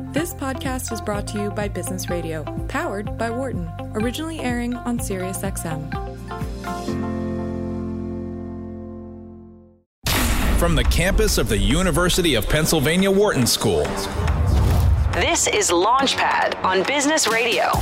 This 0.00 0.32
podcast 0.32 0.92
is 0.92 1.00
brought 1.00 1.26
to 1.28 1.42
you 1.42 1.50
by 1.50 1.66
Business 1.66 2.08
Radio, 2.08 2.44
powered 2.68 3.18
by 3.18 3.30
Wharton, 3.30 3.68
originally 3.94 4.38
airing 4.38 4.74
on 4.74 4.98
SiriusXM. 4.98 5.90
From 10.58 10.76
the 10.76 10.84
campus 10.84 11.36
of 11.36 11.48
the 11.48 11.58
University 11.58 12.36
of 12.36 12.48
Pennsylvania 12.48 13.10
Wharton 13.10 13.46
School. 13.46 13.82
This 15.12 15.48
is 15.48 15.70
Launchpad 15.70 16.62
on 16.64 16.84
Business 16.84 17.26
Radio. 17.26 17.72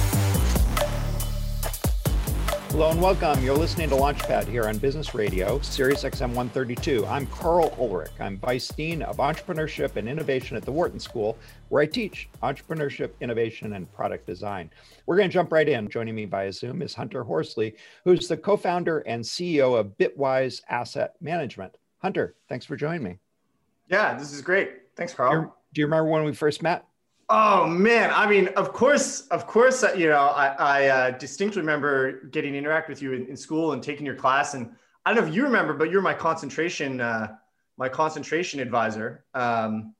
Hello 2.76 2.90
and 2.90 3.00
welcome. 3.00 3.42
You're 3.42 3.56
listening 3.56 3.88
to 3.88 3.94
Launchpad 3.94 4.46
here 4.48 4.68
on 4.68 4.76
Business 4.76 5.14
Radio, 5.14 5.58
Sirius 5.60 6.04
XM 6.04 6.34
132. 6.34 7.06
I'm 7.06 7.26
Karl 7.28 7.74
Ulrich. 7.78 8.12
I'm 8.20 8.36
Vice 8.36 8.68
Dean 8.68 9.00
of 9.00 9.16
Entrepreneurship 9.16 9.96
and 9.96 10.06
Innovation 10.06 10.58
at 10.58 10.62
the 10.62 10.72
Wharton 10.72 11.00
School, 11.00 11.38
where 11.70 11.82
I 11.82 11.86
teach 11.86 12.28
entrepreneurship, 12.42 13.12
innovation, 13.22 13.72
and 13.72 13.90
product 13.94 14.26
design. 14.26 14.68
We're 15.06 15.16
going 15.16 15.30
to 15.30 15.32
jump 15.32 15.52
right 15.52 15.66
in. 15.66 15.88
Joining 15.88 16.14
me 16.14 16.26
via 16.26 16.52
Zoom 16.52 16.82
is 16.82 16.92
Hunter 16.92 17.24
Horsley, 17.24 17.76
who's 18.04 18.28
the 18.28 18.36
co 18.36 18.58
founder 18.58 18.98
and 18.98 19.24
CEO 19.24 19.80
of 19.80 19.96
Bitwise 19.96 20.60
Asset 20.68 21.14
Management. 21.22 21.78
Hunter, 22.02 22.34
thanks 22.46 22.66
for 22.66 22.76
joining 22.76 23.02
me. 23.02 23.16
Yeah, 23.88 24.18
this 24.18 24.34
is 24.34 24.42
great. 24.42 24.82
Thanks, 24.96 25.14
Karl. 25.14 25.32
You're, 25.32 25.52
do 25.72 25.80
you 25.80 25.86
remember 25.86 26.10
when 26.10 26.24
we 26.24 26.34
first 26.34 26.62
met? 26.62 26.84
Oh 27.28 27.66
man, 27.66 28.12
I 28.14 28.28
mean, 28.28 28.48
of 28.48 28.72
course, 28.72 29.22
of 29.28 29.48
course, 29.48 29.82
uh, 29.82 29.92
you 29.94 30.08
know, 30.08 30.16
I, 30.16 30.46
I 30.58 30.86
uh, 30.86 31.10
distinctly 31.10 31.60
remember 31.60 32.24
getting 32.26 32.52
to 32.52 32.58
interact 32.58 32.88
with 32.88 33.02
you 33.02 33.14
in, 33.14 33.26
in, 33.26 33.36
school 33.36 33.72
and 33.72 33.82
taking 33.82 34.06
your 34.06 34.14
class. 34.14 34.54
And 34.54 34.70
I 35.04 35.12
don't 35.12 35.24
know 35.24 35.28
if 35.28 35.34
you 35.34 35.42
remember, 35.42 35.74
but 35.74 35.90
you're 35.90 36.02
my 36.02 36.14
concentration, 36.14 37.00
uh, 37.00 37.34
my 37.78 37.88
concentration 37.88 38.60
advisor. 38.60 39.24
Um, 39.34 39.96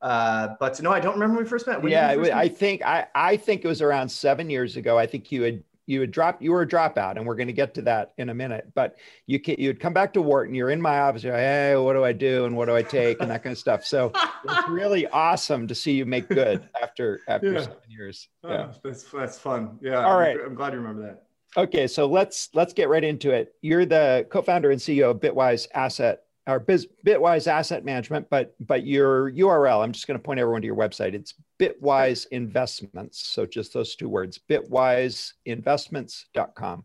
uh, 0.00 0.54
but 0.60 0.80
no, 0.80 0.90
I 0.90 0.98
don't 0.98 1.12
remember 1.14 1.36
when 1.36 1.44
we 1.44 1.48
first 1.48 1.66
met. 1.66 1.82
When 1.82 1.92
yeah, 1.92 2.14
first 2.14 2.32
I 2.32 2.48
think 2.48 2.82
I, 2.82 3.06
I 3.14 3.36
think 3.36 3.64
it 3.64 3.68
was 3.68 3.82
around 3.82 4.08
seven 4.08 4.48
years 4.48 4.78
ago. 4.78 4.98
I 4.98 5.06
think 5.06 5.30
you 5.30 5.42
had 5.42 5.62
you 5.86 6.00
would 6.00 6.10
drop 6.10 6.40
you 6.40 6.52
were 6.52 6.62
a 6.62 6.66
dropout 6.66 7.16
and 7.16 7.26
we're 7.26 7.34
going 7.34 7.48
to 7.48 7.52
get 7.52 7.74
to 7.74 7.82
that 7.82 8.12
in 8.18 8.28
a 8.28 8.34
minute 8.34 8.70
but 8.74 8.96
you 9.26 9.40
can 9.40 9.56
you'd 9.58 9.80
come 9.80 9.92
back 9.92 10.12
to 10.12 10.22
wharton 10.22 10.54
you're 10.54 10.70
in 10.70 10.80
my 10.80 11.00
office 11.00 11.22
you're 11.22 11.32
like, 11.32 11.42
hey 11.42 11.76
what 11.76 11.94
do 11.94 12.04
i 12.04 12.12
do 12.12 12.44
and 12.44 12.56
what 12.56 12.66
do 12.66 12.74
i 12.74 12.82
take 12.82 13.20
and 13.20 13.30
that 13.30 13.42
kind 13.42 13.52
of 13.52 13.58
stuff. 13.58 13.84
So 13.84 14.12
it's 14.44 14.68
really 14.68 15.06
awesome 15.08 15.66
to 15.68 15.74
see 15.74 15.92
you 15.92 16.06
make 16.06 16.28
good 16.28 16.68
after 16.82 17.20
after 17.28 17.52
yeah. 17.52 17.60
seven 17.60 17.76
years. 17.88 18.28
Oh, 18.44 18.50
yeah. 18.50 18.66
oh, 18.68 18.80
that's 18.84 19.04
that's 19.04 19.38
fun. 19.38 19.78
Yeah 19.80 20.04
all 20.04 20.18
right. 20.18 20.38
I'm, 20.38 20.48
I'm 20.48 20.54
glad 20.54 20.72
you 20.72 20.80
remember 20.80 21.02
that. 21.02 21.60
Okay 21.60 21.86
so 21.86 22.06
let's 22.06 22.48
let's 22.54 22.72
get 22.72 22.88
right 22.88 23.04
into 23.04 23.30
it. 23.30 23.54
You're 23.62 23.86
the 23.86 24.26
co-founder 24.30 24.70
and 24.70 24.80
ceo 24.80 25.10
of 25.10 25.20
bitwise 25.20 25.66
asset 25.74 26.22
or 26.46 26.58
Biz, 26.58 26.88
Bitwise 27.06 27.46
Asset 27.46 27.84
Management, 27.84 28.28
but 28.28 28.54
but 28.58 28.84
your 28.84 29.30
URL, 29.30 29.82
I'm 29.82 29.92
just 29.92 30.06
going 30.06 30.18
to 30.18 30.22
point 30.22 30.40
everyone 30.40 30.60
to 30.62 30.66
your 30.66 30.76
website. 30.76 31.14
It's 31.14 31.34
Bitwise 31.62 32.26
Investments. 32.32 33.24
So 33.24 33.46
just 33.46 33.72
those 33.72 33.94
two 33.94 34.08
words, 34.08 34.40
bitwiseinvestments.com. 34.50 36.84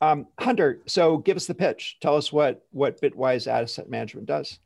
Um, 0.00 0.26
Hunter, 0.40 0.80
so 0.86 1.18
give 1.18 1.36
us 1.36 1.44
the 1.46 1.54
pitch. 1.54 1.98
Tell 2.00 2.16
us 2.16 2.32
what 2.32 2.66
what 2.70 2.98
Bitwise 3.00 3.46
Asset 3.46 3.90
Management 3.90 4.26
does. 4.26 4.58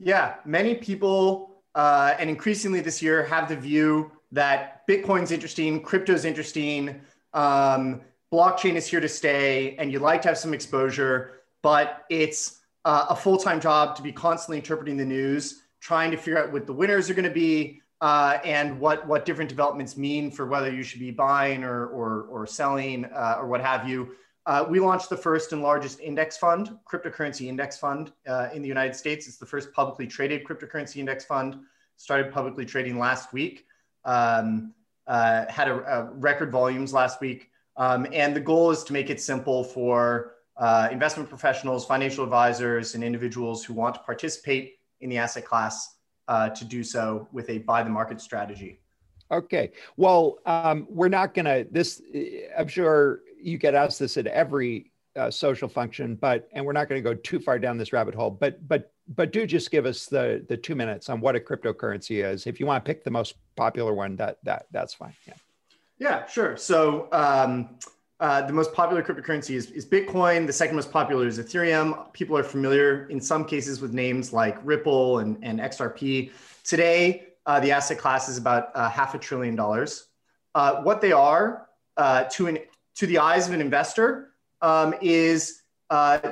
Yeah, 0.00 0.34
many 0.44 0.74
people, 0.74 1.62
uh, 1.74 2.14
and 2.18 2.28
increasingly 2.28 2.80
this 2.80 3.00
year, 3.00 3.24
have 3.24 3.48
the 3.48 3.56
view 3.56 4.10
that 4.32 4.86
Bitcoin's 4.88 5.30
interesting, 5.30 5.80
crypto's 5.82 6.24
interesting, 6.24 7.00
um, 7.32 8.00
blockchain 8.32 8.74
is 8.74 8.88
here 8.88 9.00
to 9.00 9.08
stay, 9.08 9.76
and 9.76 9.92
you'd 9.92 10.02
like 10.02 10.22
to 10.22 10.28
have 10.28 10.38
some 10.38 10.54
exposure, 10.54 11.42
but 11.62 12.06
it's 12.10 12.60
uh, 12.84 13.06
a 13.10 13.16
full 13.16 13.36
time 13.36 13.60
job 13.60 13.94
to 13.96 14.02
be 14.02 14.10
constantly 14.10 14.56
interpreting 14.58 14.96
the 14.96 15.04
news, 15.04 15.62
trying 15.80 16.10
to 16.10 16.16
figure 16.16 16.42
out 16.42 16.50
what 16.52 16.66
the 16.66 16.72
winners 16.72 17.08
are 17.10 17.14
going 17.14 17.28
to 17.28 17.30
be, 17.30 17.80
uh, 18.00 18.38
and 18.44 18.78
what 18.80 19.06
what 19.06 19.24
different 19.24 19.48
developments 19.48 19.96
mean 19.96 20.30
for 20.30 20.46
whether 20.46 20.70
you 20.70 20.82
should 20.82 21.00
be 21.00 21.10
buying 21.10 21.62
or 21.64 21.86
or, 21.88 22.22
or 22.30 22.46
selling 22.46 23.04
uh, 23.06 23.36
or 23.38 23.46
what 23.46 23.60
have 23.60 23.88
you. 23.88 24.12
Uh, 24.46 24.64
we 24.68 24.80
launched 24.80 25.10
the 25.10 25.16
first 25.16 25.52
and 25.52 25.62
largest 25.62 26.00
index 26.00 26.38
fund, 26.38 26.76
cryptocurrency 26.90 27.46
index 27.46 27.78
fund 27.78 28.12
uh, 28.26 28.48
in 28.54 28.62
the 28.62 28.68
United 28.68 28.96
States. 28.96 29.28
It's 29.28 29.36
the 29.36 29.46
first 29.46 29.70
publicly 29.72 30.06
traded 30.06 30.44
cryptocurrency 30.44 30.96
index 30.96 31.24
fund. 31.24 31.58
Started 31.96 32.32
publicly 32.32 32.64
trading 32.64 32.98
last 32.98 33.32
week. 33.34 33.66
Um, 34.06 34.72
uh, 35.06 35.44
had 35.50 35.68
a, 35.68 35.74
a 35.98 36.04
record 36.12 36.50
volumes 36.50 36.94
last 36.94 37.20
week, 37.20 37.50
um, 37.76 38.06
and 38.12 38.34
the 38.34 38.40
goal 38.40 38.70
is 38.70 38.82
to 38.84 38.92
make 38.94 39.10
it 39.10 39.20
simple 39.20 39.62
for 39.62 40.36
uh, 40.56 40.88
investment 40.90 41.28
professionals, 41.28 41.84
financial 41.84 42.24
advisors, 42.24 42.94
and 42.94 43.04
individuals 43.04 43.64
who 43.64 43.74
want 43.74 43.94
to 43.94 44.00
participate 44.00 44.78
in 45.00 45.10
the 45.10 45.18
asset 45.18 45.44
class 45.44 45.96
uh, 46.30 46.48
to 46.48 46.64
do 46.64 46.82
so 46.82 47.28
with 47.32 47.50
a 47.50 47.58
buy 47.58 47.82
the 47.82 47.90
market 47.90 48.20
strategy. 48.20 48.80
Okay. 49.30 49.72
Well, 49.96 50.38
um, 50.46 50.86
we're 50.88 51.08
not 51.08 51.34
going 51.34 51.44
to, 51.44 51.66
this, 51.70 52.00
I'm 52.56 52.68
sure 52.68 53.20
you 53.40 53.58
get 53.58 53.74
asked 53.74 53.98
this 53.98 54.16
at 54.16 54.26
every 54.26 54.92
uh, 55.16 55.30
social 55.30 55.68
function, 55.68 56.14
but, 56.14 56.48
and 56.52 56.64
we're 56.64 56.72
not 56.72 56.88
going 56.88 57.02
to 57.02 57.08
go 57.10 57.14
too 57.14 57.38
far 57.38 57.58
down 57.58 57.78
this 57.78 57.92
rabbit 57.92 58.14
hole, 58.14 58.30
but, 58.30 58.66
but, 58.68 58.92
but 59.14 59.32
do 59.32 59.44
just 59.46 59.70
give 59.70 59.86
us 59.86 60.06
the, 60.06 60.44
the 60.48 60.56
two 60.56 60.74
minutes 60.74 61.08
on 61.08 61.20
what 61.20 61.34
a 61.36 61.40
cryptocurrency 61.40 62.24
is. 62.24 62.46
If 62.46 62.58
you 62.60 62.66
want 62.66 62.84
to 62.84 62.88
pick 62.88 63.04
the 63.04 63.10
most 63.10 63.34
popular 63.56 63.92
one, 63.92 64.16
that, 64.16 64.38
that, 64.44 64.66
that's 64.70 64.94
fine. 64.94 65.14
Yeah. 65.26 65.34
Yeah, 65.98 66.26
sure. 66.26 66.56
So, 66.56 67.08
um, 67.12 67.76
uh, 68.20 68.42
the 68.42 68.52
most 68.52 68.74
popular 68.74 69.02
cryptocurrency 69.02 69.54
is, 69.54 69.70
is 69.70 69.86
Bitcoin. 69.86 70.46
The 70.46 70.52
second 70.52 70.76
most 70.76 70.92
popular 70.92 71.26
is 71.26 71.38
Ethereum. 71.38 72.12
People 72.12 72.36
are 72.36 72.42
familiar 72.42 73.08
in 73.08 73.18
some 73.18 73.46
cases 73.46 73.80
with 73.80 73.94
names 73.94 74.30
like 74.30 74.58
Ripple 74.62 75.20
and, 75.20 75.38
and 75.42 75.58
XRP. 75.58 76.30
Today, 76.62 77.28
uh, 77.46 77.60
the 77.60 77.72
asset 77.72 77.96
class 77.96 78.28
is 78.28 78.36
about 78.36 78.72
uh, 78.74 78.90
half 78.90 79.14
a 79.14 79.18
trillion 79.18 79.56
dollars. 79.56 80.08
Uh, 80.54 80.82
what 80.82 81.00
they 81.00 81.12
are 81.12 81.68
uh, 81.96 82.24
to, 82.24 82.48
an, 82.48 82.58
to 82.96 83.06
the 83.06 83.16
eyes 83.16 83.48
of 83.48 83.54
an 83.54 83.60
investor 83.62 84.32
um, 84.60 84.94
is 85.00 85.62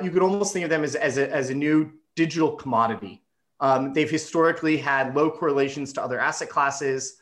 you 0.03 0.11
could 0.11 0.21
almost 0.21 0.53
think 0.53 0.63
of 0.63 0.69
them 0.69 0.83
as, 0.83 0.93
as, 0.93 1.17
a, 1.17 1.29
as 1.33 1.49
a 1.49 1.55
new 1.55 1.91
digital 2.15 2.51
commodity. 2.51 3.23
Um, 3.61 3.93
they've 3.93 4.09
historically 4.09 4.77
had 4.77 5.15
low 5.15 5.31
correlations 5.31 5.91
to 5.93 6.03
other 6.03 6.19
asset 6.19 6.49
classes. 6.49 7.15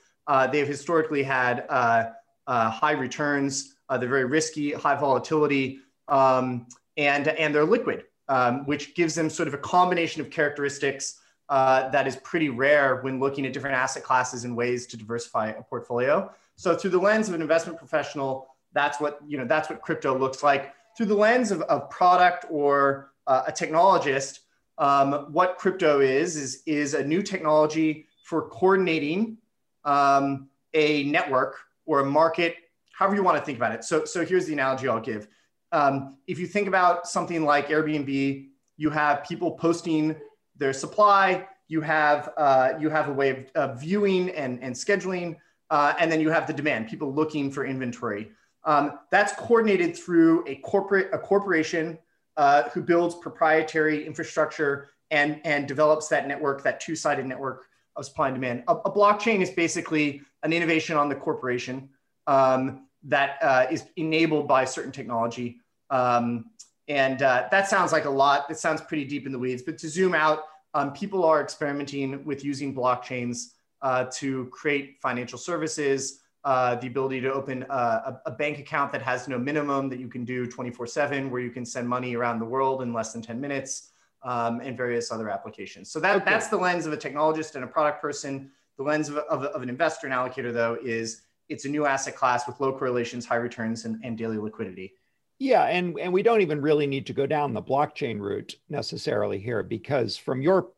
they've 0.51 0.67
historically 0.67 1.23
had 1.23 1.65
high 1.69 2.91
returns. 2.91 3.75
Uh, 3.89 3.97
they're 3.97 4.09
very 4.09 4.25
risky, 4.25 4.71
high 4.73 4.95
volatility, 4.95 5.79
um, 6.07 6.67
and, 6.97 7.27
and 7.27 7.53
they're 7.53 7.65
liquid, 7.65 8.03
um, 8.27 8.65
which 8.65 8.95
gives 8.95 9.15
them 9.15 9.29
sort 9.29 9.47
of 9.47 9.53
a 9.53 9.57
combination 9.57 10.21
of 10.21 10.29
characteristics 10.29 11.19
uh, 11.49 11.89
that 11.89 12.07
is 12.07 12.15
pretty 12.17 12.49
rare 12.49 12.97
when 12.97 13.19
looking 13.19 13.45
at 13.45 13.53
different 13.53 13.75
asset 13.75 14.03
classes 14.03 14.43
and 14.43 14.55
ways 14.55 14.85
to 14.87 14.97
diversify 14.97 15.49
a 15.49 15.63
portfolio. 15.63 16.29
So 16.57 16.75
through 16.75 16.89
the 16.91 16.99
lens 16.99 17.29
of 17.29 17.35
an 17.35 17.41
investment 17.41 17.77
professional, 17.77 18.47
that's 18.73 18.99
what, 18.99 19.19
you 19.27 19.37
know, 19.37 19.45
that's 19.45 19.69
what 19.69 19.81
crypto 19.81 20.17
looks 20.17 20.43
like. 20.43 20.73
Through 20.97 21.05
the 21.07 21.15
lens 21.15 21.51
of, 21.51 21.61
of 21.63 21.89
product 21.89 22.45
or 22.49 23.11
uh, 23.27 23.43
a 23.47 23.51
technologist, 23.51 24.39
um, 24.77 25.27
what 25.31 25.57
crypto 25.57 26.01
is, 26.01 26.35
is, 26.35 26.63
is 26.65 26.93
a 26.93 27.03
new 27.03 27.21
technology 27.21 28.07
for 28.23 28.49
coordinating 28.49 29.37
um, 29.85 30.49
a 30.73 31.03
network 31.03 31.55
or 31.85 32.01
a 32.01 32.05
market 32.05 32.55
however 32.97 33.15
you 33.15 33.21
want 33.21 33.37
to 33.37 33.45
think 33.45 33.59
about 33.59 33.71
it. 33.71 33.83
So, 33.83 34.05
so 34.05 34.25
here's 34.25 34.47
the 34.47 34.53
analogy 34.53 34.87
I'll 34.87 34.99
give. 34.99 35.27
Um, 35.71 36.17
if 36.25 36.39
you 36.39 36.47
think 36.47 36.67
about 36.67 37.07
something 37.07 37.45
like 37.45 37.67
Airbnb, 37.67 38.47
you 38.75 38.89
have 38.89 39.23
people 39.23 39.51
posting 39.51 40.15
their 40.55 40.73
supply, 40.73 41.47
you 41.67 41.81
have, 41.81 42.33
uh, 42.37 42.73
you 42.79 42.89
have 42.89 43.07
a 43.09 43.13
way 43.13 43.29
of 43.29 43.37
uh, 43.53 43.73
viewing 43.75 44.31
and, 44.31 44.63
and 44.63 44.73
scheduling, 44.73 45.35
uh, 45.69 45.93
and 45.99 46.11
then 46.11 46.19
you 46.19 46.31
have 46.31 46.47
the 46.47 46.53
demand, 46.53 46.87
people 46.87 47.13
looking 47.13 47.51
for 47.51 47.65
inventory. 47.65 48.31
Um, 48.63 48.97
that's 49.11 49.33
coordinated 49.33 49.95
through 49.95 50.43
a 50.47 50.55
corporate, 50.55 51.09
a 51.13 51.19
corporation 51.19 51.99
uh, 52.35 52.63
who 52.69 52.81
builds 52.81 53.13
proprietary 53.13 54.07
infrastructure 54.07 54.89
and, 55.11 55.39
and 55.45 55.67
develops 55.67 56.07
that 56.07 56.27
network, 56.27 56.63
that 56.63 56.79
two-sided 56.79 57.27
network 57.27 57.65
of 57.95 58.05
supply 58.05 58.29
and 58.29 58.35
demand. 58.35 58.63
A, 58.67 58.73
a 58.73 58.91
blockchain 58.91 59.41
is 59.41 59.51
basically 59.51 60.23
an 60.41 60.51
innovation 60.51 60.97
on 60.97 61.09
the 61.09 61.15
corporation. 61.15 61.89
Um, 62.25 62.86
that 63.03 63.37
uh, 63.41 63.67
is 63.69 63.85
enabled 63.95 64.47
by 64.47 64.65
certain 64.65 64.91
technology. 64.91 65.59
Um, 65.89 66.51
and 66.87 67.21
uh, 67.21 67.47
that 67.51 67.67
sounds 67.67 67.91
like 67.91 68.05
a 68.05 68.09
lot. 68.09 68.49
It 68.49 68.57
sounds 68.57 68.81
pretty 68.81 69.05
deep 69.05 69.25
in 69.25 69.31
the 69.31 69.39
weeds. 69.39 69.61
But 69.61 69.77
to 69.79 69.89
zoom 69.89 70.13
out, 70.13 70.43
um, 70.73 70.93
people 70.93 71.23
are 71.25 71.41
experimenting 71.41 72.23
with 72.23 72.43
using 72.43 72.73
blockchains 72.73 73.53
uh, 73.81 74.05
to 74.13 74.45
create 74.47 74.97
financial 75.01 75.37
services, 75.37 76.21
uh, 76.43 76.75
the 76.75 76.87
ability 76.87 77.21
to 77.21 77.31
open 77.31 77.65
a, 77.69 78.19
a, 78.25 78.31
bank 78.31 78.57
account 78.57 78.91
that 78.91 79.01
has 79.01 79.27
no 79.27 79.37
minimum 79.37 79.89
that 79.89 79.99
you 79.99 80.07
can 80.07 80.23
do 80.23 80.47
24 80.47 80.87
7, 80.87 81.29
where 81.29 81.41
you 81.41 81.51
can 81.51 81.65
send 81.65 81.87
money 81.87 82.15
around 82.15 82.39
the 82.39 82.45
world 82.45 82.81
in 82.81 82.93
less 82.93 83.11
than 83.11 83.21
10 83.21 83.39
minutes, 83.39 83.89
um, 84.23 84.61
and 84.61 84.77
various 84.77 85.11
other 85.11 85.29
applications. 85.29 85.91
So 85.91 85.99
that, 85.99 86.15
okay. 86.15 86.25
that's 86.25 86.47
the 86.47 86.57
lens 86.57 86.85
of 86.85 86.93
a 86.93 86.97
technologist 86.97 87.55
and 87.55 87.63
a 87.63 87.67
product 87.67 88.01
person. 88.01 88.51
The 88.77 88.83
lens 88.83 89.09
of, 89.09 89.17
of, 89.17 89.43
of 89.43 89.61
an 89.61 89.69
investor 89.69 90.07
and 90.07 90.13
allocator, 90.13 90.53
though, 90.53 90.77
is 90.83 91.23
it's 91.49 91.65
a 91.65 91.69
new 91.69 91.85
asset 91.85 92.15
class 92.15 92.47
with 92.47 92.59
low 92.59 92.77
correlations, 92.77 93.25
high 93.25 93.35
returns, 93.35 93.85
and, 93.85 93.99
and 94.03 94.17
daily 94.17 94.37
liquidity. 94.37 94.93
Yeah, 95.39 95.65
and 95.65 95.97
and 95.99 96.11
we 96.11 96.23
don't 96.23 96.41
even 96.41 96.61
really 96.61 96.87
need 96.87 97.05
to 97.07 97.13
go 97.13 97.27
down 97.27 97.53
the 97.53 97.61
blockchain 97.61 98.19
route 98.19 98.55
necessarily 98.69 99.37
here 99.37 99.61
because 99.61 100.17
from 100.17 100.41
your 100.41 100.69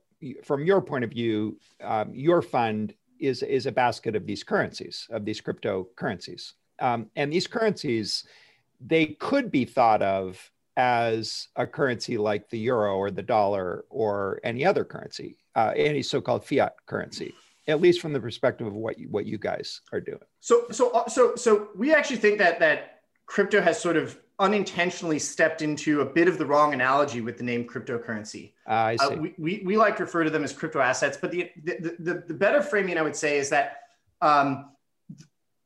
from 0.44 0.66
your 0.66 0.81
point 0.81 1.06
of 1.06 1.12
view, 1.12 1.57
um, 1.81 2.13
your 2.13 2.42
fund 2.42 2.94
is 3.19 3.42
is 3.42 3.66
a 3.66 3.71
basket 3.71 4.16
of 4.16 4.25
these 4.25 4.44
currencies 4.44 5.07
of 5.12 5.24
these 5.24 5.39
cryptocurrencies, 5.42 6.54
um, 6.80 7.10
and 7.16 7.31
these 7.31 7.48
currencies 7.48 8.25
they 8.81 9.07
could 9.07 9.51
be 9.51 9.66
thought 9.66 10.01
of 10.01 10.51
as 10.77 11.50
a 11.57 11.68
currency 11.68 12.18
like 12.18 12.50
the 12.50 12.60
euro 12.60 12.95
or 12.95 13.12
the 13.12 13.21
dollar 13.21 13.83
or 13.89 14.39
any 14.44 14.66
other 14.66 14.86
currency, 14.86 15.38
uh, 15.56 15.74
any 15.75 16.01
so-called 16.01 16.45
fiat 16.45 16.74
currency, 16.86 17.33
at 17.69 17.80
least 17.81 18.01
from 18.01 18.13
the 18.13 18.19
perspective 18.19 18.68
of 18.68 18.74
what 18.74 18.98
you, 18.98 19.07
what 19.10 19.25
you 19.25 19.38
guys 19.38 19.81
are 19.94 20.01
doing. 20.01 20.19
So, 20.39 20.66
so, 20.71 20.92
uh, 20.92 21.07
so, 21.07 21.36
so 21.36 21.69
we 21.75 21.94
actually 21.94 22.18
think 22.18 22.39
that 22.39 22.60
that 22.60 23.01
crypto 23.27 23.62
has 23.62 23.80
sort 23.80 23.95
of 23.95 24.19
unintentionally 24.39 25.19
stepped 25.19 25.62
into 25.62 26.01
a 26.01 26.06
bit 26.06 26.27
of 26.27 26.38
the 26.38 26.45
wrong 26.45 26.74
analogy 26.74 27.21
with 27.21 27.38
the 27.38 27.44
name 27.44 27.66
cryptocurrency. 27.66 28.54
Uh, 28.68 28.74
I 28.74 28.95
see. 28.95 29.06
Uh, 29.06 29.18
we, 29.18 29.36
we, 29.38 29.62
we 29.66 29.77
like 29.77 29.98
to 29.98 30.04
refer 30.06 30.24
to 30.24 30.30
them 30.30 30.44
as 30.44 30.54
crypto 30.54 30.80
assets, 30.80 31.18
but 31.21 31.31
the, 31.31 31.51
the, 31.63 31.95
the, 32.00 32.24
the 32.27 32.33
better 32.33 32.62
framing 32.62 32.98
I 32.98 33.01
would 33.01 33.16
say 33.16 33.38
is 33.38 33.50
that 33.50 33.81
um, 34.21 34.71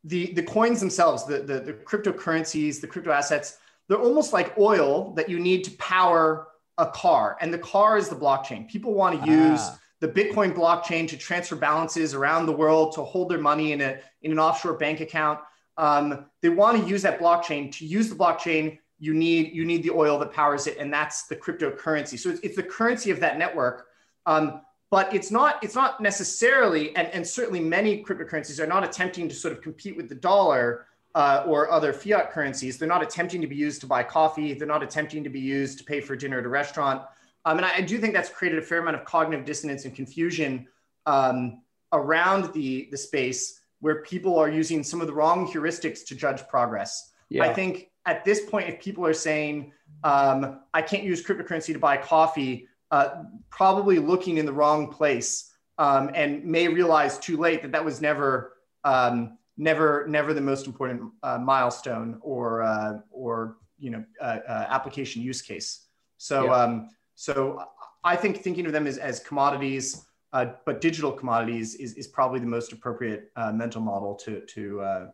the, 0.04 0.34
the 0.34 0.44
coins 0.44 0.80
themselves, 0.80 1.26
the, 1.26 1.40
the, 1.40 1.60
the 1.60 1.74
cryptocurrencies, 1.74 2.82
the 2.82 2.88
crypto 2.88 3.12
assets, 3.12 3.58
they're 3.88 4.00
almost 4.00 4.34
like 4.34 4.58
oil 4.58 5.14
that 5.14 5.30
you 5.30 5.40
need 5.40 5.64
to 5.66 5.72
power 5.72 6.48
a 6.78 6.88
car. 6.88 7.38
And 7.42 7.54
the 7.54 7.60
car 7.60 7.98
is 7.98 8.10
the 8.10 8.16
blockchain. 8.16 8.68
People 8.68 8.94
want 8.94 9.24
to 9.24 9.30
use 9.30 9.60
ah. 9.62 9.80
The 10.04 10.10
Bitcoin 10.10 10.54
blockchain 10.54 11.08
to 11.08 11.16
transfer 11.16 11.56
balances 11.56 12.14
around 12.14 12.46
the 12.46 12.52
world, 12.52 12.94
to 12.94 13.04
hold 13.04 13.30
their 13.30 13.40
money 13.40 13.72
in, 13.72 13.80
a, 13.80 13.98
in 14.22 14.34
an 14.34 14.38
offshore 14.38 14.74
bank 14.74 15.00
account. 15.00 15.40
Um, 15.78 16.26
they 16.42 16.50
want 16.50 16.78
to 16.78 16.86
use 16.86 17.04
that 17.04 17.22
blockchain. 17.22 17.72
To 17.78 17.86
use 17.86 18.10
the 18.10 18.16
blockchain, 18.16 18.80
you 19.00 19.14
need, 19.14 19.56
you 19.56 19.64
need 19.64 19.82
the 19.82 19.92
oil 19.92 20.20
that 20.20 20.34
powers 20.34 20.68
it, 20.68 20.78
and 20.78 20.94
that's 20.94 21.28
the 21.28 21.38
cryptocurrency. 21.38 22.20
So 22.20 22.32
it's, 22.32 22.42
it's 22.42 22.58
the 22.58 22.64
currency 22.64 23.12
of 23.12 23.22
that 23.22 23.38
network. 23.38 23.88
Um, 24.26 24.60
but 24.92 25.12
it's 25.16 25.32
not 25.32 25.64
it's 25.64 25.74
not 25.74 26.02
necessarily 26.02 26.96
and, 26.96 27.08
and 27.08 27.26
certainly 27.26 27.60
many 27.60 28.04
cryptocurrencies 28.04 28.60
are 28.60 28.68
not 28.68 28.84
attempting 28.84 29.28
to 29.28 29.34
sort 29.34 29.52
of 29.52 29.60
compete 29.60 29.98
with 29.98 30.08
the 30.08 30.14
dollar 30.16 30.86
uh, 31.16 31.46
or 31.48 31.72
other 31.72 31.92
fiat 31.92 32.32
currencies. 32.32 32.78
They're 32.78 32.88
not 32.88 33.02
attempting 33.02 33.42
to 33.42 33.48
be 33.48 33.56
used 33.56 33.82
to 33.82 33.88
buy 33.88 34.04
coffee. 34.04 34.54
They're 34.54 34.68
not 34.68 34.84
attempting 34.84 35.24
to 35.24 35.32
be 35.32 35.40
used 35.40 35.80
to 35.80 35.84
pay 35.84 36.00
for 36.00 36.16
dinner 36.16 36.40
at 36.40 36.46
a 36.46 36.50
restaurant. 36.50 37.02
Um, 37.46 37.58
and 37.58 37.66
I, 37.66 37.78
I, 37.78 37.82
do 37.82 37.98
think 37.98 38.14
that's 38.14 38.30
created 38.30 38.60
a 38.60 38.62
fair 38.62 38.80
amount 38.80 38.96
of 38.96 39.06
cognitive 39.06 39.46
dissonance 39.46 39.86
and 39.86 39.94
confusion 39.94 40.68
um, 41.06 41.62
around 41.92 42.54
the, 42.54 42.88
the 42.92 42.98
space 42.98 43.60
where 43.82 44.02
people 44.04 44.40
are 44.40 44.50
using 44.50 44.84
some 44.84 45.02
of 45.02 45.08
the 45.08 45.14
wrong 45.14 45.46
heuristics 45.46 46.06
to 46.08 46.16
judge 46.16 46.48
progress. 46.48 47.12
Yeah. 47.30 47.44
I 47.44 47.54
think 47.54 47.90
at 48.06 48.24
this 48.24 48.46
point, 48.50 48.70
if 48.70 48.82
people 48.82 49.06
are 49.06 49.14
saying, 49.14 49.74
um, 50.04 50.62
I 50.74 50.82
can't 50.82 51.04
use 51.04 51.24
cryptocurrency 51.24 51.74
to 51.74 51.80
buy 51.80 51.98
coffee, 51.98 52.68
uh, 52.92 53.24
probably 53.50 54.00
looking 54.00 54.38
in 54.38 54.46
the 54.46 54.54
wrong 54.54 54.92
place 54.92 55.52
um, 55.78 56.12
and 56.14 56.46
may 56.46 56.68
realize 56.68 57.18
too 57.18 57.38
late 57.38 57.62
that 57.62 57.72
that 57.72 57.84
was 57.84 58.02
never 58.02 58.54
um, 58.84 59.38
never 59.58 60.06
never 60.08 60.34
the 60.34 60.42
most 60.42 60.68
important 60.68 61.12
uh, 61.24 61.38
milestone 61.38 62.20
or 62.22 62.62
uh, 62.62 63.00
or 63.12 63.58
you 63.80 63.90
know 63.90 64.04
uh, 64.22 64.40
uh 64.48 64.66
application 64.70 65.22
use 65.22 65.42
case. 65.42 65.88
So 66.18 66.46
yeah. 66.46 66.56
um, 66.56 66.90
so 67.24 67.64
I 68.04 68.16
think 68.16 68.38
thinking 68.38 68.66
of 68.66 68.74
them 68.74 68.86
as, 68.86 68.98
as 68.98 69.20
commodities, 69.20 70.06
uh, 70.34 70.48
but 70.66 70.82
digital 70.82 71.12
commodities 71.12 71.76
is, 71.76 71.94
is 71.94 72.08
probably 72.08 72.40
the 72.40 72.48
most 72.48 72.74
appropriate 72.74 73.32
uh, 73.36 73.52
mental 73.52 73.82
model 73.82 74.16
to 74.16 74.42
to 74.42 74.64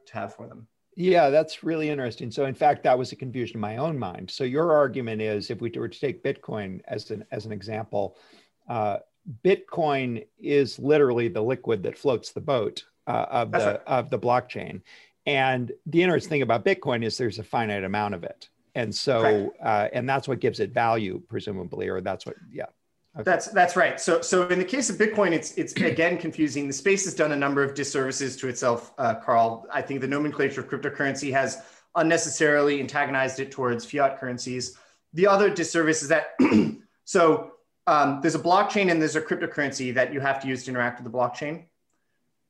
to 0.06 0.14
have 0.14 0.34
for 0.34 0.48
them. 0.48 0.68
Yeah, 0.96 1.30
that's 1.30 1.64
really 1.64 1.90
interesting. 1.90 2.32
So, 2.32 2.46
in 2.46 2.56
fact, 2.56 2.84
that 2.84 2.98
was 2.98 3.12
a 3.12 3.16
confusion 3.16 3.58
in 3.58 3.62
my 3.62 3.78
own 3.78 3.98
mind. 3.98 4.32
So, 4.32 4.44
your 4.44 4.74
argument 4.74 5.22
is, 5.22 5.50
if 5.50 5.62
we 5.62 5.72
were 5.76 5.88
to 5.88 6.00
take 6.00 6.24
Bitcoin 6.24 6.82
as 6.88 7.12
an 7.12 7.26
as 7.32 7.46
an 7.46 7.52
example, 7.52 8.18
Bitcoin 9.46 10.26
is 10.40 10.80
literally 10.80 11.28
the 11.28 11.42
liquid 11.42 11.84
that 11.84 11.98
floats 11.98 12.32
the 12.32 12.42
boat 12.42 12.86
uh, 13.08 13.26
of 13.30 13.52
That's 13.52 13.64
the 13.64 13.72
right. 13.72 13.82
of 13.86 14.10
the 14.10 14.20
blockchain. 14.20 14.82
And 15.26 15.72
the 15.86 16.02
interesting 16.02 16.30
thing 16.30 16.42
about 16.42 16.66
Bitcoin 16.66 17.04
is 17.04 17.18
there's 17.18 17.40
a 17.40 17.44
finite 17.44 17.84
amount 17.84 18.16
of 18.16 18.24
it, 18.24 18.50
and 18.75 18.94
so 18.94 19.54
uh, 19.63 19.88
and 19.94 20.07
that's 20.07 20.27
what 20.27 20.39
gives 20.39 20.60
it 20.60 20.71
value, 20.71 21.21
presumably, 21.27 21.88
or 21.88 22.01
that's 22.01 22.25
what 22.25 22.36
yeah. 22.51 22.66
Okay. 23.16 23.24
That's 23.24 23.48
that's 23.48 23.75
right. 23.75 24.00
So 24.00 24.21
so 24.21 24.48
in 24.50 24.60
the 24.60 24.66
case 24.66 24.89
of 24.89 24.98
Bitcoin, 24.98 25.31
it's 25.31 25.54
it's 25.54 25.74
again 25.74 26.18
confusing. 26.18 26.68
The 26.68 26.74
space 26.74 27.06
has 27.06 27.16
done 27.16 27.31
a 27.31 27.36
number 27.36 27.63
of 27.63 27.74
disservices 27.74 28.38
to 28.38 28.48
itself, 28.48 28.94
uh, 28.98 29.16
Karl. 29.16 29.66
I 29.74 29.81
think 29.81 30.01
the 30.01 30.07
nomenclature 30.07 30.62
of 30.62 30.69
cryptocurrency 30.69 31.31
has 31.31 31.63
unnecessarily 31.95 32.80
antagonized 32.80 33.39
it 33.39 33.51
towards 33.51 33.83
fiat 33.83 34.19
currencies. 34.19 34.77
The 35.13 35.25
other 35.25 35.50
disservice 35.50 36.04
is 36.04 36.10
that 36.10 36.36
so 37.06 37.54
um, 37.88 38.19
there's 38.22 38.36
a 38.36 38.39
blockchain 38.39 38.92
and 38.92 39.01
there's 39.01 39.15
a 39.15 39.22
cryptocurrency 39.22 39.92
that 39.95 40.13
you 40.13 40.19
have 40.19 40.39
to 40.42 40.48
use 40.48 40.63
to 40.65 40.72
interact 40.72 41.01
with 41.01 41.12
the 41.12 41.18
blockchain 41.18 41.65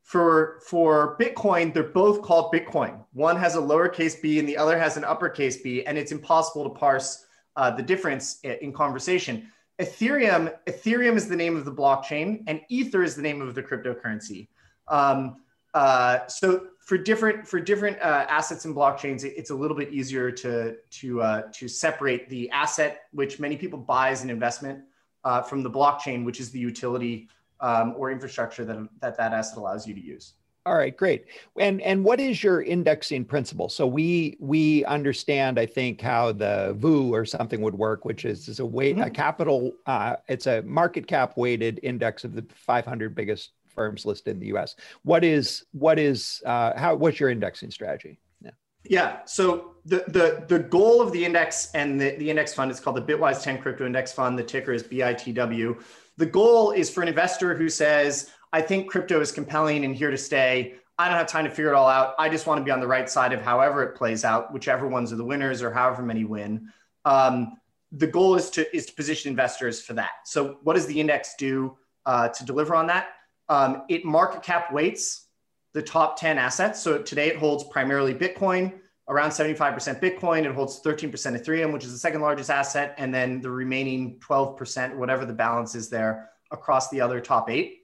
for 0.10 0.60
for 0.66 1.16
Bitcoin, 1.22 1.72
they're 1.72 1.84
both 1.84 2.24
called 2.24 2.52
Bitcoin. 2.52 3.06
One 3.14 3.36
has 3.36 3.56
a 3.56 3.60
lowercase 3.60 4.20
b 4.20 4.40
and 4.40 4.50
the 4.50 4.58
other 4.58 4.76
has 4.76 4.98
an 4.98 5.04
uppercase 5.04 5.58
b, 5.58 5.86
and 5.86 6.00
it's 6.00 6.12
impossible 6.12 6.64
to 6.64 6.72
parse 6.72 7.28
uh, 7.56 7.70
the 7.70 7.84
difference 7.84 8.40
in 8.42 8.74
conversation. 8.74 9.52
Ethereum, 9.80 10.52
Ethereum 10.66 11.16
is 11.16 11.30
the 11.30 11.36
name 11.36 11.56
of 11.56 11.64
the 11.64 11.72
blockchain, 11.72 12.44
and 12.48 12.60
Ether 12.70 13.04
is 13.04 13.16
the 13.16 13.22
name 13.22 13.40
of 13.40 13.54
the 13.54 13.62
cryptocurrency. 13.62 14.48
Um, 14.88 15.44
uh, 15.76 16.26
so 16.26 16.70
for 16.80 16.98
different 16.98 17.48
for 17.48 17.60
different 17.60 18.02
uh, 18.02 18.26
assets 18.28 18.66
and 18.66 18.76
blockchains, 18.76 19.24
it, 19.24 19.36
it's 19.38 19.52
a 19.52 19.56
little 19.56 19.78
bit 19.78 19.94
easier 19.94 20.32
to 20.32 20.78
to 20.90 21.22
uh, 21.22 21.42
to 21.54 21.68
separate 21.68 22.28
the 22.30 22.50
asset, 22.50 23.02
which 23.12 23.40
many 23.40 23.56
people 23.56 23.78
buy 23.78 24.10
as 24.10 24.24
an 24.24 24.32
investment, 24.32 24.80
uh, 25.24 25.44
from 25.44 25.62
the 25.62 25.70
blockchain, 25.70 26.26
which 26.26 26.40
is 26.40 26.50
the 26.50 26.60
utility 26.60 27.30
um, 27.62 27.94
or 27.98 28.12
infrastructure 28.12 28.66
that, 28.66 28.78
that 29.02 29.18
that 29.18 29.34
asset 29.34 29.58
allows 29.58 29.88
you 29.88 29.94
to 29.94 30.02
use. 30.02 30.34
All 30.66 30.76
right, 30.76 30.96
great. 30.96 31.26
And 31.58 31.82
and 31.82 32.04
what 32.04 32.20
is 32.20 32.44
your 32.44 32.62
indexing 32.62 33.26
principle? 33.26 33.70
So 33.70 33.88
we 33.88 34.38
we 34.40 34.86
understand, 34.86 35.58
I 35.58 35.66
think, 35.66 36.02
how 36.02 36.34
the 36.34 36.76
VOO 36.78 37.14
or 37.14 37.26
something 37.26 37.62
would 37.62 37.74
work, 37.74 38.06
which 38.06 38.26
is, 38.26 38.48
is 38.48 38.60
a 38.60 38.66
weight 38.66 38.98
mm-hmm. 38.98 39.08
a 39.08 39.10
capital. 39.10 39.72
Uh, 39.86 40.18
it's 40.28 40.48
a 40.48 40.62
market 40.64 41.08
cap 41.08 41.38
weighted 41.38 41.80
index 41.82 42.24
of 42.24 42.36
the 42.36 42.46
500 42.54 43.16
biggest 43.16 43.52
firms 43.74 44.06
listed 44.06 44.36
in 44.36 44.40
the 44.42 44.48
U.S. 44.48 44.76
What 45.04 45.24
is 45.24 45.66
what 45.72 45.98
is 45.98 46.42
uh, 46.46 46.78
how 46.78 46.94
what's 46.96 47.20
your 47.20 47.30
indexing 47.30 47.72
strategy? 47.72 48.20
Yeah. 48.42 48.52
Yeah. 48.84 49.26
So 49.26 49.76
the 49.86 50.04
the 50.08 50.46
the 50.48 50.60
goal 50.60 51.02
of 51.02 51.14
the 51.14 51.24
index 51.24 51.72
and 51.74 52.00
the, 52.00 52.16
the 52.18 52.30
index 52.30 52.54
fund 52.54 52.70
is 52.70 52.80
called 52.80 52.98
the 52.98 53.02
Bitwise 53.02 53.42
10 53.42 53.60
Crypto 53.60 53.86
Index 53.86 54.12
Fund. 54.12 54.38
The 54.38 54.44
ticker 54.44 54.74
is 54.74 54.84
BITW. 54.84 55.82
The 56.19 56.25
goal 56.25 56.71
is 56.71 56.89
for 56.89 57.01
an 57.01 57.07
investor 57.07 57.56
who 57.56 57.69
says, 57.69 58.30
I 58.51 58.62
think 58.62 58.89
crypto 58.89 59.21
is 59.21 59.31
compelling 59.31 59.86
and 59.86 59.95
here 59.95 60.12
to 60.12 60.18
stay. 60.18 60.75
I 60.98 61.07
don't 61.07 61.18
have 61.18 61.27
time 61.27 61.45
to 61.45 61.50
figure 61.50 61.71
it 61.71 61.75
all 61.75 61.88
out. 61.88 62.13
I 62.20 62.27
just 62.27 62.46
want 62.46 62.60
to 62.60 62.65
be 62.65 62.72
on 62.72 62.82
the 62.82 62.88
right 62.88 63.10
side 63.10 63.32
of 63.32 63.41
however 63.41 63.84
it 63.84 63.96
plays 63.96 64.25
out, 64.25 64.51
whichever 64.51 64.86
ones 64.86 65.13
are 65.13 65.15
the 65.15 65.24
winners 65.24 65.63
or 65.63 65.72
however 65.72 66.01
many 66.01 66.25
win. 66.25 66.74
Um, 67.05 67.58
the 67.94 68.05
goal 68.05 68.36
is 68.36 68.50
to 68.51 68.75
is 68.75 68.86
to 68.88 68.94
position 68.94 69.29
investors 69.29 69.82
for 69.82 69.94
that. 69.94 70.12
So, 70.25 70.58
what 70.63 70.74
does 70.74 70.88
the 70.88 71.00
index 71.00 71.36
do 71.38 71.77
uh, 72.05 72.27
to 72.27 72.44
deliver 72.44 72.75
on 72.75 72.88
that? 72.88 73.12
Um, 73.48 73.84
it 73.88 74.03
market 74.03 74.44
cap 74.44 74.74
weights 74.74 75.27
the 75.74 75.82
top 75.82 76.20
10 76.20 76.38
assets. 76.38 76.82
So 76.82 77.01
today 77.01 77.27
it 77.27 77.38
holds 77.38 77.63
primarily 77.63 78.13
Bitcoin, 78.13 78.79
around 79.10 79.32
75% 79.32 80.00
Bitcoin. 80.00 80.46
It 80.46 80.54
holds 80.54 80.82
13% 80.82 81.12
Ethereum, 81.12 81.74
which 81.74 81.84
is 81.84 81.92
the 81.92 81.98
second 81.98 82.22
largest 82.22 82.50
asset, 82.50 82.94
and 82.98 83.13
then 83.13 83.42
the 83.42 83.50
remaining 83.50 84.20
12%, 84.20 84.96
whatever 84.96 85.25
the 85.25 85.34
balance 85.34 85.75
is 85.75 85.89
there, 85.89 86.30
across 86.51 86.89
the 86.89 87.01
other 87.01 87.20
top 87.20 87.50
eight. 87.50 87.80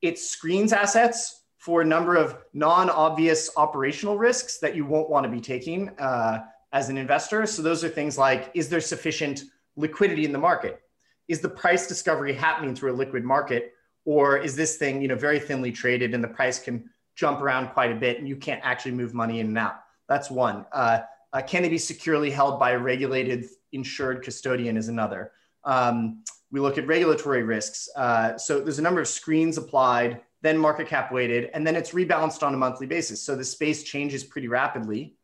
It 0.00 0.18
screens 0.18 0.72
assets 0.72 1.42
for 1.58 1.82
a 1.82 1.84
number 1.84 2.16
of 2.16 2.38
non 2.54 2.88
obvious 2.88 3.50
operational 3.56 4.16
risks 4.16 4.58
that 4.58 4.74
you 4.74 4.86
won't 4.86 5.10
want 5.10 5.24
to 5.24 5.30
be 5.30 5.40
taking 5.40 5.90
uh, 5.98 6.44
as 6.72 6.88
an 6.88 6.96
investor. 6.96 7.44
So, 7.46 7.60
those 7.60 7.84
are 7.84 7.88
things 7.88 8.16
like 8.16 8.50
is 8.54 8.68
there 8.68 8.80
sufficient 8.80 9.42
liquidity 9.76 10.24
in 10.24 10.32
the 10.32 10.38
market? 10.38 10.80
Is 11.28 11.40
the 11.40 11.48
price 11.48 11.86
discovery 11.86 12.32
happening 12.32 12.74
through 12.74 12.92
a 12.92 12.96
liquid 12.96 13.24
market? 13.24 13.74
Or 14.06 14.38
is 14.38 14.56
this 14.56 14.76
thing 14.76 15.02
you 15.02 15.08
know, 15.08 15.14
very 15.16 15.38
thinly 15.38 15.70
traded 15.70 16.14
and 16.14 16.24
the 16.24 16.28
price 16.28 16.58
can 16.58 16.88
jump 17.14 17.40
around 17.42 17.68
quite 17.68 17.92
a 17.92 17.94
bit 17.94 18.18
and 18.18 18.26
you 18.26 18.36
can't 18.36 18.60
actually 18.64 18.92
move 18.92 19.12
money 19.12 19.40
in 19.40 19.48
and 19.48 19.58
out? 19.58 19.80
That's 20.10 20.28
one. 20.28 20.66
Uh, 20.72 21.02
uh, 21.32 21.40
can 21.40 21.62
they 21.62 21.68
be 21.68 21.78
securely 21.78 22.30
held 22.30 22.58
by 22.58 22.72
a 22.72 22.78
regulated 22.78 23.46
insured 23.70 24.24
custodian 24.24 24.76
is 24.76 24.88
another. 24.88 25.30
Um, 25.62 26.24
we 26.50 26.58
look 26.58 26.78
at 26.78 26.86
regulatory 26.88 27.44
risks. 27.44 27.88
Uh, 27.94 28.36
so 28.36 28.60
there's 28.60 28.80
a 28.80 28.82
number 28.82 29.00
of 29.00 29.06
screens 29.06 29.56
applied, 29.56 30.20
then 30.42 30.58
market 30.58 30.88
cap 30.88 31.12
weighted, 31.12 31.50
and 31.54 31.64
then 31.64 31.76
it's 31.76 31.92
rebalanced 31.92 32.42
on 32.42 32.52
a 32.54 32.56
monthly 32.56 32.88
basis. 32.88 33.22
So 33.22 33.36
the 33.36 33.44
space 33.44 33.84
changes 33.84 34.24
pretty 34.24 34.48
rapidly. 34.48 35.14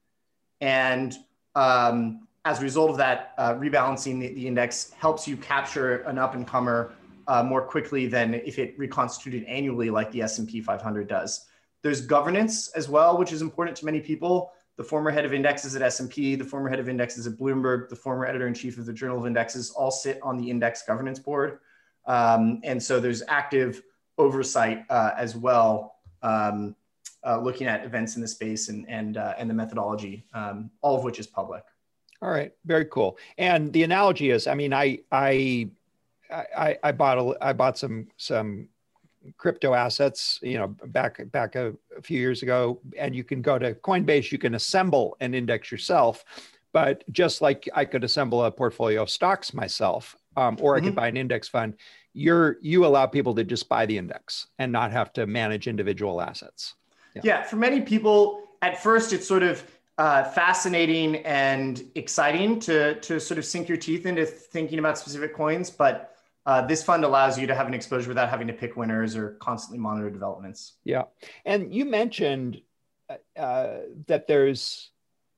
And 0.61 1.13
um, 1.57 2.29
as 2.45 2.61
a 2.61 2.63
result 2.63 2.91
of 2.93 2.97
that, 2.99 3.33
uh, 3.39 3.55
rebalancing 3.55 4.21
the, 4.21 4.35
the, 4.35 4.47
index 4.47 4.93
helps 4.93 5.27
you 5.27 5.37
capture 5.37 6.03
an 6.03 6.17
up 6.17 6.37
and 6.37 6.47
comer 6.47 6.93
uh, 7.27 7.43
more 7.43 7.61
quickly 7.61 8.07
than 8.07 8.35
if 8.35 8.61
it 8.61 8.79
reconstituted 8.79 9.43
annually 9.49 9.91
like 9.91 10.13
the 10.13 10.23
S&P 10.23 10.61
500 10.61 11.09
does. 11.09 11.47
There's 11.83 12.01
governance 12.01 12.69
as 12.69 12.89
well, 12.89 13.19
which 13.19 13.33
is 13.33 13.43
important 13.43 13.77
to 13.79 13.85
many 13.85 14.01
people 14.01 14.53
the 14.77 14.85
former 14.85 15.11
head 15.11 15.25
of 15.25 15.33
indexes 15.33 15.75
at 15.75 15.83
S&P, 15.83 16.35
the 16.35 16.45
former 16.45 16.69
head 16.69 16.79
of 16.79 16.89
indexes 16.89 17.27
at 17.27 17.35
Bloomberg, 17.35 17.89
the 17.89 17.97
former 17.97 18.27
editor-in-chief 18.27 18.79
of 18.79 18.87
the 18.87 18.93
Journal 18.93 19.19
of 19.19 19.27
Indexes 19.27 19.71
all 19.71 19.91
sit 19.91 20.19
on 20.23 20.37
the 20.37 20.51
index 20.51 20.83
governance 20.83 21.19
board. 21.19 21.61
Um, 22.07 22.61
and 22.63 22.83
so 22.83 23.01
there's 23.01 23.23
active 23.29 23.83
oversight 24.19 24.85
uh, 24.91 25.13
as 25.17 25.37
well 25.37 25.97
um, 26.23 26.77
uh, 27.27 27.41
looking 27.41 27.67
at 27.67 27.85
events 27.85 28.17
in 28.17 28.23
the 28.23 28.29
space 28.29 28.69
and 28.69 28.89
and 28.89 29.17
uh, 29.17 29.35
and 29.37 29.51
the 29.51 29.55
methodology, 29.55 30.25
um, 30.33 30.71
all 30.81 30.97
of 30.97 31.05
which 31.05 31.19
is 31.19 31.27
public. 31.27 31.65
All 32.23 32.31
right, 32.31 32.53
very 32.65 32.85
cool. 32.87 33.19
And 33.37 33.73
the 33.73 33.83
analogy 33.83 34.31
is, 34.31 34.47
I 34.47 34.55
mean, 34.55 34.73
I 34.73 35.01
I 35.11 35.69
I, 36.31 36.79
I 36.83 36.93
bought 36.93 37.19
a, 37.19 37.37
I 37.41 37.53
bought 37.53 37.79
some 37.79 38.09
some 38.17 38.69
crypto 39.37 39.75
assets, 39.75 40.39
you 40.43 40.59
know, 40.59 40.69
back 40.69 41.21
back 41.31 41.55
a, 41.55 41.75
a, 41.97 42.03
few 42.03 42.19
years 42.19 42.43
ago, 42.43 42.81
and 42.99 43.15
you 43.15 43.25
can 43.25 43.43
go 43.43 43.59
to 43.59 43.75
Coinbase, 43.75 44.33
you 44.33 44.39
can 44.39 44.55
assemble 44.55 45.17
an 45.21 45.35
index 45.35 45.71
yourself, 45.71 46.25
but 46.73 47.05
just 47.13 47.41
like 47.41 47.69
I 47.75 47.85
could 47.85 48.05
assemble 48.05 48.45
a 48.45 48.51
portfolio 48.51 49.03
of 49.03 49.11
stocks 49.11 49.55
myself, 49.55 50.17
um, 50.37 50.57
or 50.61 50.75
I 50.75 50.79
mm-hmm. 50.79 50.89
could 50.89 50.97
buy 50.97 51.09
an 51.09 51.17
index 51.17 51.49
fund. 51.49 51.75
You're 52.13 52.59
you 52.63 52.87
allow 52.87 53.07
people 53.07 53.35
to 53.35 53.45
just 53.45 53.69
buy 53.69 53.87
the 53.87 53.99
index 53.99 54.49
and 54.59 54.73
not 54.73 54.93
have 54.93 55.13
to 55.15 55.27
manage 55.27 55.69
individual 55.69 56.21
assets. 56.21 56.75
Yeah, 57.15 57.23
yeah 57.25 57.43
for 57.43 57.57
many 57.57 57.81
people, 57.81 58.43
at 58.63 58.83
first 58.83 59.13
it's 59.13 59.27
sort 59.27 59.43
of 59.43 59.65
uh, 59.99 60.25
fascinating 60.25 61.17
and 61.17 61.83
exciting 61.95 62.61
to 62.61 63.01
to 63.01 63.21
sort 63.21 63.39
of 63.39 63.45
sink 63.45 63.69
your 63.69 63.79
teeth 63.79 64.07
into 64.07 64.27
thinking 64.27 64.79
about 64.79 64.99
specific 64.99 65.35
coins, 65.35 65.71
but 65.71 66.16
uh, 66.47 66.63
this 66.63 66.83
fund 66.83 67.05
allows 67.05 67.39
you 67.39 67.47
to 67.49 67.55
have 67.55 67.67
an 67.67 67.75
exposure 67.75 68.09
without 68.09 68.31
having 68.31 68.47
to 68.47 68.53
pick 68.53 68.77
winners 68.77 69.17
or 69.17 69.33
constantly 69.41 69.79
monitor 69.79 70.11
developments. 70.11 70.75
Yeah, 70.85 71.05
and 71.45 71.75
you 71.75 71.85
mentioned 71.85 72.63
uh, 73.37 73.79
that 74.07 74.27
there's 74.27 74.91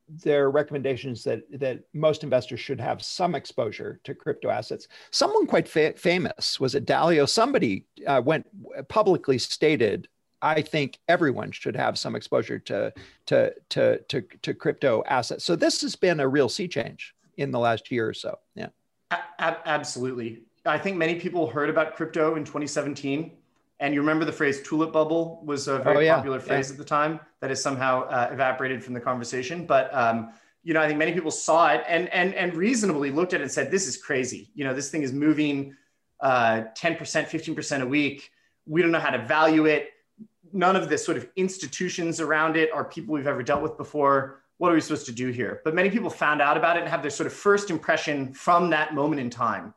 there 0.09 0.45
are 0.45 0.51
recommendations 0.51 1.25
that 1.25 1.43
that 1.61 1.81
most 1.93 2.23
investors 2.23 2.61
should 2.61 2.81
have 2.81 3.03
some 3.03 3.35
exposure 3.35 4.01
to 4.05 4.15
crypto 4.15 4.49
assets. 4.49 4.89
Someone 5.11 5.47
quite 5.47 5.69
fa- 5.69 5.95
famous 5.97 6.59
was 6.61 6.75
it 6.75 6.87
Dalio? 6.87 7.29
Somebody 7.29 7.87
uh, 8.07 8.23
went 8.25 8.47
publicly 8.89 9.39
stated. 9.39 10.09
I 10.41 10.63
think 10.63 10.99
everyone 11.09 11.51
should 11.51 11.75
have 11.75 11.99
some 11.99 12.15
exposure 12.15 12.59
to, 12.61 12.93
to 13.27 13.55
to 13.71 13.99
to 13.99 14.23
to 14.43 14.55
crypto 14.55 15.03
assets. 15.07 15.45
So 15.45 15.57
this 15.57 15.81
has 15.83 15.97
been 15.97 16.21
a 16.21 16.29
real 16.29 16.49
sea 16.49 16.69
change 16.69 17.15
in 17.37 17.51
the 17.51 17.59
last 17.59 17.91
year 17.91 18.09
or 18.09 18.15
so. 18.15 18.39
Yeah, 18.55 18.69
a- 19.11 19.69
absolutely. 19.69 20.43
I 20.69 20.79
think 20.79 20.97
many 20.97 21.15
people 21.17 21.47
heard 21.47 21.71
about 21.71 21.97
crypto 21.97 22.37
in 22.37 22.45
2017. 22.45 23.33
And 23.81 23.95
you 23.95 24.01
remember 24.01 24.25
the 24.25 24.33
phrase 24.33 24.61
tulip 24.63 24.93
bubble 24.93 25.41
was 25.45 25.69
a 25.69 25.79
very 25.79 25.97
oh, 25.97 26.01
yeah. 26.01 26.17
popular 26.17 26.41
phrase 26.41 26.69
yeah. 26.69 26.73
at 26.73 26.79
the 26.79 26.85
time 26.85 27.21
that 27.41 27.51
has 27.51 27.63
somehow 27.63 28.03
uh, 28.09 28.29
evaporated 28.33 28.83
from 28.83 28.95
the 28.95 29.01
conversation. 29.01 29.67
But 29.67 29.95
um, 29.95 30.33
you 30.65 30.75
know, 30.75 30.81
I 30.81 30.89
think 30.89 30.99
many 30.99 31.13
people 31.13 31.31
saw 31.31 31.69
it 31.69 31.85
and 31.87 32.09
and 32.09 32.35
and 32.35 32.55
reasonably 32.55 33.11
looked 33.11 33.35
at 33.35 33.41
it 33.41 33.45
and 33.45 33.53
said, 33.53 33.71
"This 33.71 33.87
is 33.87 33.97
crazy." 33.97 34.51
You 34.55 34.65
know, 34.65 34.75
this 34.75 34.91
thing 34.91 35.03
is 35.03 35.13
moving 35.13 35.77
uh, 36.21 36.65
10%, 36.77 36.99
15% 36.99 37.81
a 37.81 37.87
week. 37.87 38.31
We 38.67 38.83
don't 38.83 38.91
know 38.91 38.99
how 38.99 39.11
to 39.11 39.25
value 39.25 39.67
it. 39.67 39.91
None 40.53 40.75
of 40.75 40.89
the 40.89 40.99
sort 40.99 41.17
of 41.17 41.29
institutions 41.37 42.21
around 42.21 42.57
it 42.57 42.73
are 42.73 42.85
people 42.85 43.15
we've 43.15 43.29
ever 43.29 43.45
dealt 43.45 43.63
with 43.63 43.77
before. 43.77 44.43
What 44.57 44.73
are 44.73 44.75
we 44.75 44.81
supposed 44.81 45.07
to 45.07 45.13
do 45.13 45.29
here? 45.29 45.61
But 45.65 45.77
many 45.77 45.89
people 45.89 46.11
found 46.11 46.43
out 46.43 46.57
about 46.57 46.77
it 46.77 46.81
and 46.81 46.89
have 46.89 47.03
their 47.03 47.13
sort 47.13 47.29
of 47.29 47.33
first 47.33 47.71
impression 47.71 48.35
from 48.35 48.71
that 48.71 48.93
moment 48.93 49.21
in 49.21 49.31
time 49.31 49.73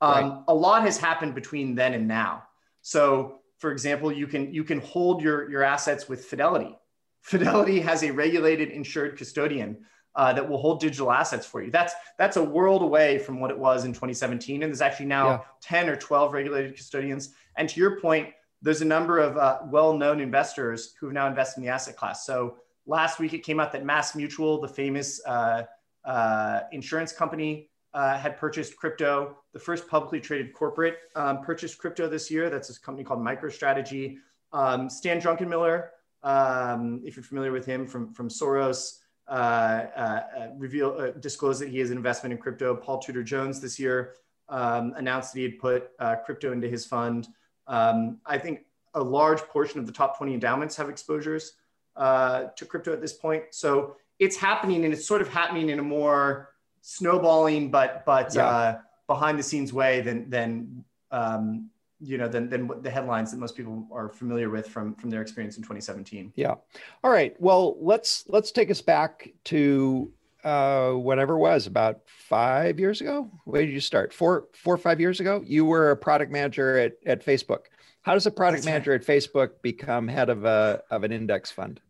um, 0.00 0.30
right. 0.30 0.42
A 0.48 0.54
lot 0.54 0.82
has 0.82 0.98
happened 0.98 1.34
between 1.34 1.74
then 1.74 1.94
and 1.94 2.06
now. 2.06 2.44
So, 2.82 3.40
for 3.58 3.72
example, 3.72 4.12
you 4.12 4.26
can 4.26 4.52
you 4.52 4.64
can 4.64 4.80
hold 4.80 5.22
your 5.22 5.50
your 5.50 5.62
assets 5.62 6.08
with 6.08 6.24
Fidelity. 6.24 6.76
Fidelity 7.22 7.80
has 7.80 8.02
a 8.04 8.10
regulated 8.10 8.70
insured 8.70 9.16
custodian 9.16 9.78
uh, 10.14 10.32
that 10.32 10.48
will 10.48 10.58
hold 10.58 10.80
digital 10.80 11.10
assets 11.10 11.46
for 11.46 11.62
you. 11.62 11.70
That's 11.70 11.94
that's 12.18 12.36
a 12.36 12.42
world 12.42 12.82
away 12.82 13.18
from 13.18 13.40
what 13.40 13.50
it 13.50 13.58
was 13.58 13.84
in 13.84 13.92
2017, 13.92 14.62
and 14.62 14.70
there's 14.70 14.80
actually 14.80 15.06
now 15.06 15.28
yeah. 15.28 15.40
10 15.62 15.88
or 15.88 15.96
12 15.96 16.32
regulated 16.32 16.76
custodians. 16.76 17.34
And 17.56 17.68
to 17.68 17.80
your 17.80 18.00
point, 18.00 18.28
there's 18.62 18.82
a 18.82 18.86
number 18.86 19.18
of 19.18 19.36
uh, 19.36 19.60
well-known 19.66 20.20
investors 20.20 20.94
who 20.98 21.06
have 21.06 21.14
now 21.14 21.26
invested 21.26 21.60
in 21.60 21.64
the 21.64 21.70
asset 21.70 21.96
class. 21.96 22.24
So 22.26 22.56
last 22.86 23.18
week 23.18 23.34
it 23.34 23.40
came 23.40 23.60
out 23.60 23.72
that 23.72 23.84
Mass 23.84 24.14
Mutual, 24.14 24.60
the 24.60 24.68
famous 24.68 25.20
uh, 25.26 25.64
uh 26.04 26.60
insurance 26.72 27.12
company, 27.12 27.68
uh, 27.96 28.18
had 28.18 28.36
purchased 28.36 28.76
crypto. 28.76 29.38
The 29.54 29.58
first 29.58 29.88
publicly 29.88 30.20
traded 30.20 30.52
corporate 30.52 30.98
um, 31.14 31.40
purchased 31.40 31.78
crypto 31.78 32.06
this 32.08 32.30
year. 32.30 32.50
That's 32.50 32.68
a 32.68 32.78
company 32.78 33.04
called 33.04 33.20
MicroStrategy. 33.20 34.18
Um, 34.52 34.90
Stan 34.90 35.18
Druckenmiller, 35.18 35.88
um, 36.22 37.00
if 37.06 37.16
you're 37.16 37.24
familiar 37.24 37.52
with 37.52 37.64
him 37.64 37.86
from, 37.86 38.12
from 38.12 38.28
Soros, 38.28 38.98
uh, 39.28 39.32
uh, 39.32 40.22
uh 40.38 40.48
reveal, 40.58 40.94
uh, 40.98 41.10
disclosed 41.20 41.62
that 41.62 41.70
he 41.70 41.78
has 41.78 41.90
an 41.90 41.96
investment 41.96 42.34
in 42.34 42.38
crypto. 42.38 42.76
Paul 42.76 42.98
Tudor 42.98 43.22
Jones 43.22 43.60
this 43.62 43.78
year 43.78 44.12
um, 44.50 44.92
announced 44.96 45.32
that 45.32 45.38
he 45.38 45.44
had 45.44 45.58
put 45.58 45.90
crypto 46.26 46.52
into 46.52 46.68
his 46.68 46.84
fund. 46.84 47.28
Um, 47.66 48.20
I 48.26 48.36
think 48.36 48.66
a 48.92 49.02
large 49.02 49.40
portion 49.40 49.80
of 49.80 49.86
the 49.86 49.92
top 49.92 50.18
20 50.18 50.34
endowments 50.34 50.76
have 50.76 50.90
exposures 50.90 51.54
to 51.96 52.66
crypto 52.68 52.92
at 52.92 53.00
this 53.00 53.14
point. 53.14 53.44
So 53.52 53.96
it's 54.18 54.36
happening 54.36 54.84
and 54.84 54.92
it's 54.92 55.06
sort 55.06 55.22
of 55.22 55.28
happening 55.28 55.70
in 55.70 55.78
a 55.78 55.82
more 55.82 56.50
snowballing, 56.86 57.68
but 57.68 58.04
but 58.06 58.32
yeah. 58.34 58.46
uh, 58.46 58.78
behind 59.08 59.38
the 59.38 59.42
scenes 59.42 59.72
way 59.72 60.00
than 60.00 60.30
than 60.30 60.84
um, 61.10 61.68
you 62.00 62.16
know 62.16 62.28
than 62.28 62.48
than 62.48 62.70
the 62.80 62.90
headlines 62.90 63.32
that 63.32 63.38
most 63.38 63.56
people 63.56 63.88
are 63.90 64.08
familiar 64.08 64.50
with 64.50 64.68
from 64.68 64.94
from 64.94 65.10
their 65.10 65.20
experience 65.20 65.56
in 65.56 65.64
2017. 65.64 66.32
Yeah. 66.36 66.54
All 67.02 67.10
right. 67.10 67.34
Well, 67.40 67.76
let's 67.80 68.24
let's 68.28 68.52
take 68.52 68.70
us 68.70 68.80
back 68.80 69.32
to 69.46 70.12
uh, 70.44 70.92
whatever 70.92 71.34
it 71.34 71.38
was 71.38 71.66
about 71.66 72.02
five 72.06 72.78
years 72.78 73.00
ago. 73.00 73.32
Where 73.44 73.66
did 73.66 73.72
you 73.72 73.80
start? 73.80 74.14
Four 74.14 74.46
four 74.54 74.74
or 74.74 74.78
five 74.78 75.00
years 75.00 75.18
ago. 75.18 75.42
You 75.44 75.64
were 75.64 75.90
a 75.90 75.96
product 75.96 76.30
manager 76.30 76.78
at 76.78 76.92
at 77.04 77.26
Facebook. 77.26 77.64
How 78.02 78.14
does 78.14 78.26
a 78.26 78.30
product 78.30 78.62
That's 78.62 78.66
manager 78.66 78.92
right. 78.92 79.00
at 79.00 79.06
Facebook 79.06 79.60
become 79.60 80.06
head 80.06 80.30
of 80.30 80.44
a 80.44 80.82
of 80.88 81.02
an 81.02 81.10
index 81.10 81.50
fund? 81.50 81.80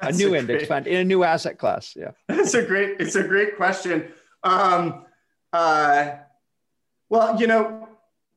a 0.00 0.12
new 0.12 0.34
a 0.34 0.38
index 0.38 0.60
great, 0.60 0.68
fund 0.68 0.86
in 0.86 0.96
a 0.96 1.04
new 1.04 1.22
asset 1.22 1.58
class. 1.58 1.94
Yeah. 1.94 2.12
It's 2.30 2.54
a 2.54 2.64
great 2.64 2.96
it's 2.98 3.14
a 3.14 3.22
great 3.22 3.56
question. 3.56 4.10
Um, 4.42 5.04
uh, 5.52 6.10
well, 7.08 7.40
you 7.40 7.46
know, 7.46 7.88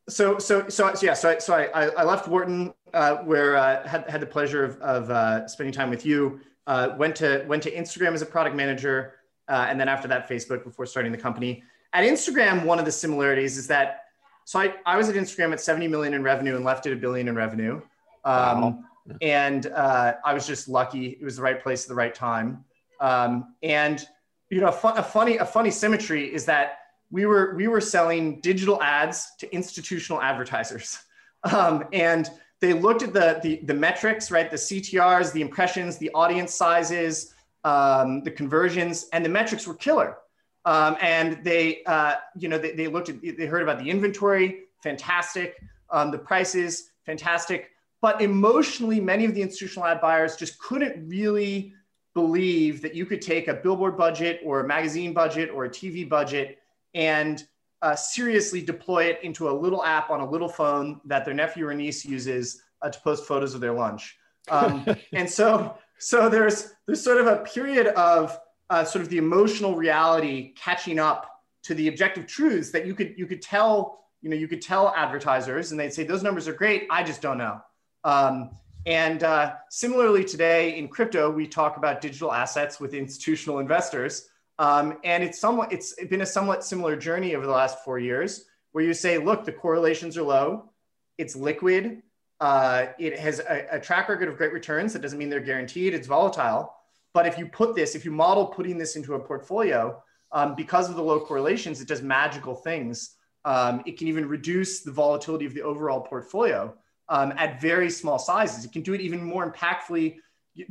so 0.09 0.37
so 0.39 0.67
so, 0.69 0.93
yeah. 1.01 1.13
So 1.13 1.29
I, 1.29 1.37
so 1.39 1.53
I, 1.53 1.87
I 1.87 2.03
left 2.03 2.27
Wharton, 2.27 2.73
uh, 2.93 3.17
where 3.17 3.57
uh, 3.57 3.87
had 3.87 4.09
had 4.09 4.21
the 4.21 4.25
pleasure 4.25 4.63
of, 4.63 4.77
of 4.81 5.09
uh, 5.09 5.47
spending 5.47 5.73
time 5.73 5.89
with 5.89 6.05
you. 6.05 6.39
Uh, 6.67 6.89
went 6.97 7.15
to 7.17 7.43
went 7.47 7.63
to 7.63 7.71
Instagram 7.71 8.13
as 8.13 8.21
a 8.21 8.25
product 8.25 8.55
manager, 8.55 9.15
uh, 9.47 9.67
and 9.69 9.79
then 9.79 9.89
after 9.89 10.07
that, 10.07 10.29
Facebook 10.29 10.63
before 10.63 10.85
starting 10.85 11.11
the 11.11 11.17
company. 11.17 11.63
At 11.93 12.05
Instagram, 12.05 12.63
one 12.65 12.79
of 12.79 12.85
the 12.85 12.91
similarities 12.91 13.57
is 13.57 13.67
that 13.67 14.01
so 14.45 14.59
I, 14.59 14.73
I 14.85 14.97
was 14.97 15.09
at 15.09 15.15
Instagram 15.15 15.53
at 15.53 15.61
70 15.61 15.87
million 15.87 16.13
in 16.13 16.23
revenue 16.23 16.55
and 16.55 16.65
left 16.65 16.85
at 16.85 16.93
a 16.93 16.95
billion 16.95 17.27
in 17.27 17.35
revenue. 17.35 17.81
Um, 18.25 18.61
wow. 18.61 18.83
And 19.21 19.67
uh, 19.67 20.13
I 20.25 20.33
was 20.33 20.47
just 20.47 20.67
lucky. 20.67 21.17
It 21.19 21.23
was 21.23 21.37
the 21.37 21.41
right 21.41 21.61
place 21.61 21.83
at 21.83 21.89
the 21.89 21.95
right 21.95 22.13
time. 22.13 22.63
Um, 22.99 23.55
and 23.63 24.05
you 24.51 24.59
know, 24.59 24.67
a, 24.67 24.87
a 24.89 25.03
funny 25.03 25.37
a 25.37 25.45
funny 25.45 25.71
symmetry 25.71 26.31
is 26.31 26.45
that 26.45 26.79
we 27.09 27.25
were 27.25 27.55
we 27.55 27.67
were 27.67 27.81
selling 27.81 28.39
digital 28.41 28.81
ads 28.83 29.31
to 29.39 29.51
institutional 29.53 30.21
advertisers, 30.21 30.99
um, 31.43 31.85
and 31.93 32.29
they 32.59 32.73
looked 32.73 33.01
at 33.01 33.13
the, 33.13 33.39
the 33.41 33.61
the 33.63 33.73
metrics, 33.73 34.29
right, 34.29 34.51
the 34.51 34.57
CTRs, 34.57 35.31
the 35.31 35.41
impressions, 35.41 35.97
the 35.97 36.11
audience 36.13 36.53
sizes, 36.53 37.33
um, 37.63 38.23
the 38.23 38.31
conversions, 38.31 39.07
and 39.13 39.25
the 39.25 39.29
metrics 39.29 39.65
were 39.65 39.73
killer. 39.75 40.17
Um, 40.63 40.95
and 41.01 41.43
they, 41.43 41.83
uh, 41.85 42.15
you 42.37 42.47
know, 42.47 42.59
they, 42.59 42.73
they 42.73 42.87
looked 42.87 43.09
at, 43.09 43.19
they 43.21 43.47
heard 43.47 43.63
about 43.63 43.79
the 43.79 43.89
inventory, 43.89 44.65
fantastic, 44.83 45.55
um, 45.89 46.11
the 46.11 46.19
prices, 46.19 46.91
fantastic. 47.03 47.71
But 47.99 48.21
emotionally, 48.21 48.99
many 48.99 49.25
of 49.25 49.33
the 49.33 49.41
institutional 49.41 49.87
ad 49.87 50.01
buyers 50.01 50.35
just 50.35 50.59
couldn't 50.59 51.07
really 51.09 51.73
believe 52.13 52.81
that 52.81 52.93
you 52.93 53.05
could 53.05 53.21
take 53.21 53.47
a 53.47 53.53
billboard 53.53 53.97
budget 53.97 54.41
or 54.43 54.59
a 54.59 54.67
magazine 54.67 55.13
budget 55.13 55.49
or 55.49 55.65
a 55.65 55.69
TV 55.69 56.07
budget 56.07 56.59
and 56.93 57.45
uh, 57.81 57.95
seriously 57.95 58.61
deploy 58.61 59.05
it 59.05 59.19
into 59.23 59.49
a 59.49 59.51
little 59.51 59.83
app 59.83 60.09
on 60.09 60.19
a 60.19 60.29
little 60.29 60.49
phone 60.49 61.01
that 61.05 61.25
their 61.25 61.33
nephew 61.33 61.67
or 61.67 61.73
niece 61.73 62.05
uses 62.05 62.61
uh, 62.81 62.89
to 62.89 62.99
post 62.99 63.25
photos 63.25 63.53
of 63.53 63.61
their 63.61 63.73
lunch. 63.73 64.17
Um, 64.49 64.85
and 65.13 65.29
so, 65.29 65.77
so 65.97 66.29
there's 66.29 66.73
there's 66.85 67.03
sort 67.03 67.19
of 67.19 67.27
a 67.27 67.37
period 67.37 67.87
of 67.87 68.37
uh, 68.69 68.83
sort 68.83 69.03
of 69.03 69.09
the 69.09 69.17
emotional 69.17 69.75
reality 69.75 70.53
catching 70.53 70.99
up 70.99 71.27
to 71.63 71.73
the 71.75 71.87
objective 71.87 72.25
truths 72.25 72.71
that 72.71 72.85
you 72.85 72.95
could 72.95 73.13
you 73.17 73.25
could 73.25 73.41
tell 73.41 74.05
you 74.21 74.29
know 74.29 74.35
you 74.35 74.47
could 74.47 74.61
tell 74.61 74.93
advertisers 74.95 75.71
and 75.71 75.79
they'd 75.79 75.93
say 75.93 76.03
those 76.03 76.23
numbers 76.23 76.47
are 76.47 76.53
great. 76.53 76.87
I 76.89 77.03
just 77.03 77.21
don't 77.21 77.37
know. 77.37 77.61
Um, 78.03 78.51
and 78.85 79.23
uh, 79.23 79.55
similarly, 79.69 80.23
today 80.23 80.77
in 80.77 80.87
crypto, 80.87 81.29
we 81.29 81.47
talk 81.47 81.77
about 81.77 82.01
digital 82.01 82.31
assets 82.31 82.79
with 82.79 82.93
institutional 82.93 83.59
investors. 83.59 84.29
Um, 84.59 84.97
and 85.03 85.23
it's 85.23 85.39
somewhat 85.39 85.71
it's 85.71 85.95
been 86.05 86.21
a 86.21 86.25
somewhat 86.25 86.63
similar 86.63 86.95
journey 86.95 87.35
over 87.35 87.45
the 87.45 87.51
last 87.51 87.83
four 87.83 87.99
years, 87.99 88.45
where 88.71 88.83
you 88.83 88.93
say, 88.93 89.17
look, 89.17 89.45
the 89.45 89.51
correlations 89.51 90.17
are 90.17 90.23
low, 90.23 90.71
it's 91.17 91.35
liquid, 91.35 92.01
uh, 92.39 92.87
it 92.99 93.17
has 93.19 93.39
a, 93.39 93.67
a 93.71 93.79
track 93.79 94.09
record 94.09 94.27
of 94.27 94.37
great 94.37 94.53
returns. 94.53 94.93
That 94.93 95.01
doesn't 95.01 95.17
mean 95.17 95.29
they're 95.29 95.39
guaranteed. 95.39 95.93
It's 95.93 96.07
volatile. 96.07 96.73
But 97.13 97.27
if 97.27 97.37
you 97.37 97.45
put 97.45 97.75
this, 97.75 97.93
if 97.93 98.05
you 98.05 98.11
model 98.11 98.47
putting 98.47 98.77
this 98.77 98.95
into 98.95 99.13
a 99.13 99.19
portfolio, 99.19 100.01
um, 100.31 100.55
because 100.55 100.89
of 100.89 100.95
the 100.95 101.03
low 101.03 101.19
correlations, 101.19 101.81
it 101.81 101.87
does 101.87 102.01
magical 102.01 102.55
things. 102.55 103.15
Um, 103.45 103.83
it 103.85 103.97
can 103.97 104.07
even 104.07 104.27
reduce 104.27 104.81
the 104.81 104.91
volatility 104.91 105.45
of 105.45 105.53
the 105.53 105.61
overall 105.61 106.01
portfolio. 106.01 106.73
Um, 107.11 107.33
at 107.35 107.59
very 107.59 107.89
small 107.89 108.17
sizes. 108.17 108.63
It 108.63 108.71
can 108.71 108.81
do 108.81 108.93
it 108.93 109.01
even 109.01 109.21
more 109.21 109.51
impactfully 109.51 110.15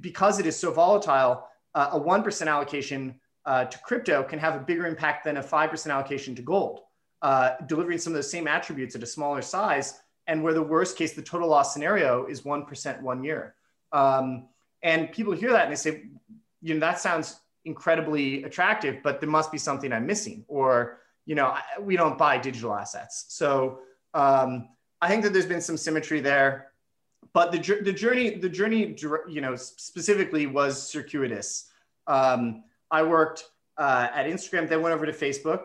because 0.00 0.40
it 0.40 0.46
is 0.46 0.56
so 0.56 0.72
volatile. 0.72 1.46
Uh, 1.74 1.90
a 1.92 2.00
1% 2.00 2.46
allocation 2.48 3.14
uh, 3.44 3.66
to 3.66 3.78
crypto 3.80 4.22
can 4.22 4.38
have 4.38 4.56
a 4.56 4.58
bigger 4.58 4.86
impact 4.86 5.24
than 5.24 5.36
a 5.36 5.42
5% 5.42 5.92
allocation 5.92 6.34
to 6.34 6.42
gold, 6.42 6.80
uh, 7.20 7.50
delivering 7.66 7.98
some 7.98 8.14
of 8.14 8.16
the 8.16 8.22
same 8.22 8.48
attributes 8.48 8.96
at 8.96 9.02
a 9.02 9.06
smaller 9.06 9.42
size. 9.42 10.00
And 10.26 10.42
where 10.42 10.54
the 10.54 10.62
worst 10.62 10.96
case, 10.96 11.12
the 11.12 11.22
total 11.22 11.48
loss 11.48 11.74
scenario 11.74 12.24
is 12.24 12.40
1% 12.40 13.02
one 13.02 13.22
year. 13.22 13.54
Um, 13.92 14.48
and 14.82 15.12
people 15.12 15.34
hear 15.34 15.52
that 15.52 15.64
and 15.64 15.72
they 15.72 15.76
say, 15.76 16.04
you 16.62 16.72
know, 16.72 16.80
that 16.80 17.00
sounds 17.00 17.38
incredibly 17.66 18.44
attractive, 18.44 19.02
but 19.02 19.20
there 19.20 19.28
must 19.28 19.52
be 19.52 19.58
something 19.58 19.92
I'm 19.92 20.06
missing, 20.06 20.46
or, 20.48 21.00
you 21.26 21.34
know, 21.34 21.54
we 21.80 21.96
don't 21.96 22.16
buy 22.16 22.38
digital 22.38 22.74
assets. 22.74 23.26
So 23.28 23.80
um, 24.14 24.70
I 25.00 25.08
think 25.08 25.22
that 25.22 25.32
there's 25.32 25.46
been 25.46 25.60
some 25.60 25.76
symmetry 25.76 26.20
there. 26.20 26.68
But 27.32 27.52
the, 27.52 27.58
the 27.82 27.92
journey, 27.92 28.36
the 28.36 28.48
journey, 28.48 28.96
you 29.28 29.40
know, 29.40 29.54
specifically 29.54 30.46
was 30.46 30.82
circuitous. 30.82 31.70
Um, 32.06 32.64
I 32.90 33.02
worked 33.02 33.44
uh, 33.78 34.08
at 34.12 34.26
Instagram, 34.26 34.68
then 34.68 34.82
went 34.82 34.94
over 34.94 35.06
to 35.06 35.12
Facebook. 35.12 35.64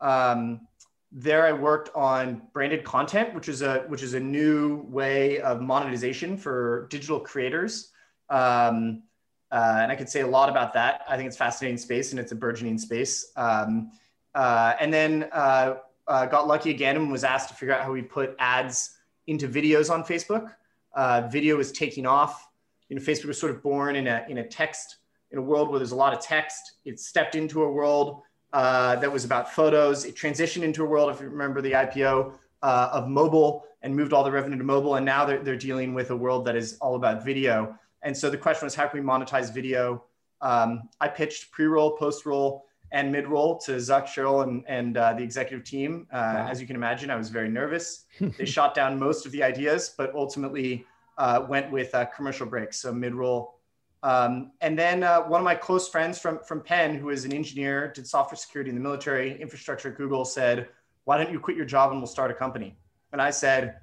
Um, 0.00 0.66
there, 1.12 1.44
I 1.46 1.52
worked 1.52 1.90
on 1.96 2.42
branded 2.52 2.84
content, 2.84 3.34
which 3.34 3.48
is 3.48 3.62
a 3.62 3.80
which 3.88 4.02
is 4.02 4.14
a 4.14 4.20
new 4.20 4.86
way 4.88 5.40
of 5.40 5.60
monetization 5.60 6.36
for 6.36 6.86
digital 6.88 7.18
creators. 7.18 7.90
Um, 8.28 9.02
uh, 9.50 9.78
and 9.82 9.90
I 9.90 9.96
could 9.96 10.08
say 10.08 10.20
a 10.20 10.26
lot 10.26 10.48
about 10.48 10.72
that. 10.74 11.02
I 11.08 11.16
think 11.16 11.26
it's 11.26 11.36
fascinating 11.36 11.78
space 11.78 12.12
and 12.12 12.20
it's 12.20 12.30
a 12.30 12.36
burgeoning 12.36 12.78
space. 12.78 13.32
Um, 13.36 13.90
uh, 14.36 14.74
and 14.78 14.94
then 14.94 15.28
uh, 15.32 15.74
uh 16.10 16.26
got 16.26 16.46
lucky 16.46 16.70
again 16.70 16.96
and 16.96 17.10
was 17.10 17.24
asked 17.24 17.48
to 17.48 17.54
figure 17.54 17.74
out 17.74 17.82
how 17.84 17.92
we 17.92 18.02
put 18.02 18.36
ads 18.38 18.98
into 19.26 19.48
videos 19.48 19.90
on 19.90 20.02
Facebook. 20.02 20.52
Uh, 20.94 21.28
video 21.30 21.56
was 21.56 21.70
taking 21.72 22.04
off. 22.04 22.48
You 22.88 22.96
know, 22.96 23.02
Facebook 23.02 23.28
was 23.28 23.38
sort 23.38 23.52
of 23.52 23.62
born 23.62 23.96
in 23.96 24.06
a 24.06 24.26
in 24.28 24.38
a 24.38 24.46
text 24.46 24.96
in 25.30 25.38
a 25.38 25.42
world 25.42 25.70
where 25.70 25.78
there's 25.78 25.92
a 25.92 25.96
lot 25.96 26.12
of 26.12 26.20
text. 26.20 26.72
It 26.84 26.98
stepped 26.98 27.34
into 27.34 27.62
a 27.62 27.70
world 27.70 28.22
uh, 28.52 28.96
that 28.96 29.10
was 29.10 29.24
about 29.24 29.52
photos. 29.52 30.04
It 30.04 30.16
transitioned 30.16 30.62
into 30.62 30.82
a 30.82 30.86
world, 30.86 31.10
if 31.10 31.20
you 31.20 31.28
remember 31.28 31.60
the 31.60 31.72
IPO, 31.72 32.34
uh, 32.62 32.88
of 32.92 33.08
mobile 33.08 33.64
and 33.82 33.94
moved 33.94 34.12
all 34.12 34.24
the 34.24 34.30
revenue 34.30 34.58
to 34.58 34.64
mobile. 34.64 34.96
And 34.96 35.06
now 35.06 35.24
they're, 35.24 35.42
they're 35.42 35.56
dealing 35.56 35.94
with 35.94 36.10
a 36.10 36.16
world 36.16 36.44
that 36.46 36.56
is 36.56 36.76
all 36.80 36.96
about 36.96 37.24
video. 37.24 37.78
And 38.02 38.16
so 38.16 38.28
the 38.28 38.36
question 38.36 38.66
was, 38.66 38.74
how 38.74 38.86
can 38.88 39.00
we 39.00 39.06
monetize 39.06 39.52
video? 39.52 40.04
Um, 40.40 40.88
I 41.00 41.08
pitched 41.08 41.52
pre-roll, 41.52 41.96
post-roll, 41.96 42.66
and 42.92 43.12
mid-roll 43.12 43.58
to 43.58 43.72
Zuck, 43.72 44.04
Sheryl, 44.04 44.42
and, 44.42 44.64
and 44.66 44.96
uh, 44.96 45.12
the 45.12 45.22
executive 45.22 45.64
team. 45.64 46.06
Uh, 46.12 46.16
wow. 46.16 46.48
As 46.48 46.60
you 46.60 46.66
can 46.66 46.76
imagine, 46.76 47.10
I 47.10 47.16
was 47.16 47.30
very 47.30 47.48
nervous. 47.48 48.06
they 48.20 48.44
shot 48.44 48.74
down 48.74 48.98
most 48.98 49.26
of 49.26 49.32
the 49.32 49.42
ideas, 49.42 49.94
but 49.96 50.14
ultimately 50.14 50.84
uh, 51.18 51.44
went 51.48 51.70
with 51.70 51.94
commercial 52.16 52.46
breaks. 52.46 52.80
So 52.80 52.92
mid-roll, 52.92 53.60
um, 54.02 54.52
and 54.60 54.78
then 54.78 55.02
uh, 55.02 55.20
one 55.22 55.40
of 55.40 55.44
my 55.44 55.54
close 55.54 55.88
friends 55.88 56.18
from, 56.18 56.38
from 56.40 56.62
Penn, 56.62 56.94
who 56.94 57.10
is 57.10 57.24
an 57.24 57.32
engineer, 57.32 57.92
did 57.94 58.06
software 58.06 58.36
security 58.36 58.70
in 58.70 58.76
the 58.76 58.82
military, 58.82 59.40
infrastructure 59.40 59.90
at 59.90 59.96
Google, 59.96 60.24
said, 60.24 60.68
Why 61.04 61.18
don't 61.18 61.30
you 61.30 61.38
quit 61.38 61.56
your 61.56 61.66
job 61.66 61.90
and 61.90 62.00
we'll 62.00 62.06
start 62.06 62.30
a 62.30 62.34
company? 62.34 62.76
And 63.12 63.20
I 63.20 63.30
said, 63.30 63.76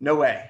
No 0.00 0.16
way. 0.16 0.48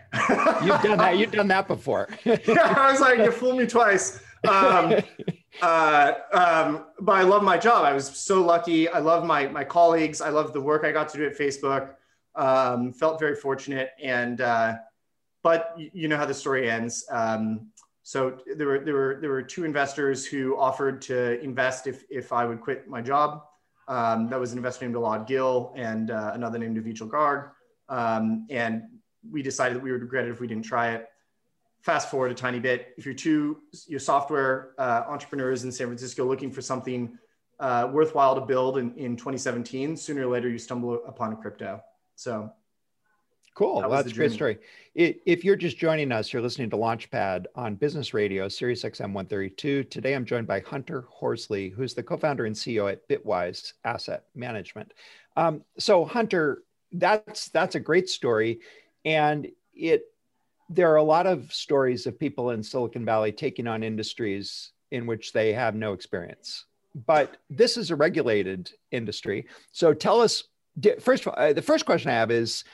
You've 0.63 0.83
done 0.83 0.99
that. 0.99 1.17
You've 1.19 1.33
done 1.33 1.49
that 1.49 1.67
before. 1.67 2.09
yeah, 2.25 2.37
I 2.77 2.93
was 2.93 3.01
like, 3.01 3.19
You 3.19 3.33
fooled 3.33 3.59
me 3.59 3.67
twice. 3.67 4.23
Um, 4.49 4.97
uh, 5.61 6.13
um, 6.33 6.87
but 7.01 7.13
I 7.13 7.23
love 7.23 7.43
my 7.43 7.59
job. 7.59 7.85
I 7.85 7.93
was 7.93 8.07
so 8.07 8.43
lucky. 8.43 8.89
I 8.89 8.99
love 8.99 9.25
my, 9.25 9.49
my 9.49 9.65
colleagues. 9.65 10.21
I 10.21 10.31
love 10.31 10.53
the 10.53 10.61
work 10.61 10.85
I 10.85 10.93
got 10.93 11.09
to 11.11 11.19
do 11.19 11.27
at 11.27 11.37
Facebook. 11.37 11.95
Um, 12.35 12.93
felt 12.93 13.21
very 13.21 13.35
fortunate. 13.35 13.91
And, 14.03 14.41
uh, 14.41 14.77
but 15.43 15.75
you 15.77 16.09
know 16.09 16.17
how 16.17 16.25
the 16.25 16.35
story 16.35 16.71
ends. 16.71 17.05
Um, 17.11 17.73
so 18.03 18.39
there 18.57 18.67
were 18.67 18.79
there 18.81 18.95
were 18.95 19.19
there 19.21 19.31
were 19.31 19.43
two 19.43 19.65
investors 19.65 20.27
who 20.27 20.59
offered 20.59 21.01
to 21.03 21.41
invest 21.41 21.87
if 21.87 22.05
if 22.11 22.33
I 22.33 22.45
would 22.45 22.61
quit 22.61 22.89
my 22.89 23.01
job. 23.01 23.43
Um, 23.89 24.29
that 24.31 24.41
was 24.41 24.53
an 24.53 24.59
investor 24.59 24.85
named 24.85 24.97
Elad 24.97 25.27
Gil 25.27 25.73
and 25.77 26.11
uh, 26.11 26.33
another 26.35 26.59
named 26.59 26.77
Avichal 26.77 27.09
Garg. 27.09 27.51
Um, 27.89 28.47
and 28.51 28.85
we 29.29 29.43
decided 29.43 29.77
that 29.77 29.83
we 29.83 29.93
would 29.93 30.03
regret 30.03 30.25
it 30.25 30.31
if 30.31 30.41
we 30.41 30.47
didn't 30.47 30.65
try 30.65 30.93
it. 30.93 31.09
Fast 31.83 32.11
forward 32.11 32.31
a 32.31 32.35
tiny 32.35 32.61
bit. 32.61 32.95
If 32.97 33.05
you're 33.05 33.15
two 33.15 33.59
your 33.87 34.01
software 34.01 34.73
uh, 34.79 35.03
entrepreneurs 35.09 35.65
in 35.65 35.73
San 35.73 35.89
Francisco 35.89 36.25
looking 36.25 36.51
for 36.51 36.63
something 36.63 37.19
uh, 37.61 37.89
worthwhile 37.93 38.35
to 38.35 38.41
build 38.41 38.79
in, 38.79 38.95
in 38.97 39.17
2017, 39.17 39.97
sooner 39.97 40.27
or 40.27 40.31
later 40.31 40.49
you 40.49 40.59
stumble 40.59 41.05
upon 41.07 41.37
crypto. 41.37 41.81
So 42.17 42.53
Cool. 43.55 43.83
That 43.83 43.91
well, 43.91 44.03
that's 44.03 44.13
a 44.13 44.17
great 44.17 44.33
story. 44.33 44.59
If 44.95 45.45
you're 45.45 45.57
just 45.57 45.77
joining 45.77 46.11
us, 46.11 46.33
you're 46.33 46.41
listening 46.41 46.71
to 46.71 46.77
Launchpad 46.77 47.47
on 47.55 47.75
Business 47.75 48.15
Radio, 48.15 48.49
Sirius 48.49 48.83
XM 48.83 49.13
132. 49.13 49.85
Today, 49.85 50.15
I'm 50.15 50.25
joined 50.25 50.47
by 50.47 50.61
Hunter 50.61 51.05
Horsley, 51.11 51.69
who's 51.69 51.93
the 51.93 52.03
co-founder 52.03 52.47
and 52.47 52.57
CEO 52.57 52.91
at 52.91 53.07
Bitwise 53.09 53.75
Asset 53.85 54.25
Management. 54.35 54.95
Um, 55.37 55.65
so, 55.79 56.07
Hunter, 56.07 56.63
that's 56.93 57.49
that's 57.49 57.75
a 57.75 57.81
great 57.81 58.09
story, 58.09 58.61
and 59.05 59.49
it 59.75 60.05
there 60.69 60.91
are 60.91 60.97
a 60.97 61.03
lot 61.03 61.27
of 61.27 61.53
stories 61.53 62.07
of 62.07 62.19
people 62.19 62.51
in 62.51 62.63
Silicon 62.63 63.05
Valley 63.05 63.33
taking 63.33 63.67
on 63.67 63.83
industries 63.83 64.73
in 64.91 65.07
which 65.07 65.33
they 65.33 65.53
have 65.53 65.75
no 65.75 65.93
experience. 65.93 66.67
But 67.07 67.39
this 67.49 67.77
is 67.77 67.91
a 67.91 67.97
regulated 67.97 68.71
industry. 68.91 69.47
So, 69.73 69.95
tell 69.95 70.21
us 70.21 70.45
first. 71.01 71.27
Uh, 71.27 71.53
the 71.53 71.63
first 71.63 71.87
question 71.87 72.11
I 72.11 72.15
have 72.15 72.31
is 72.31 72.65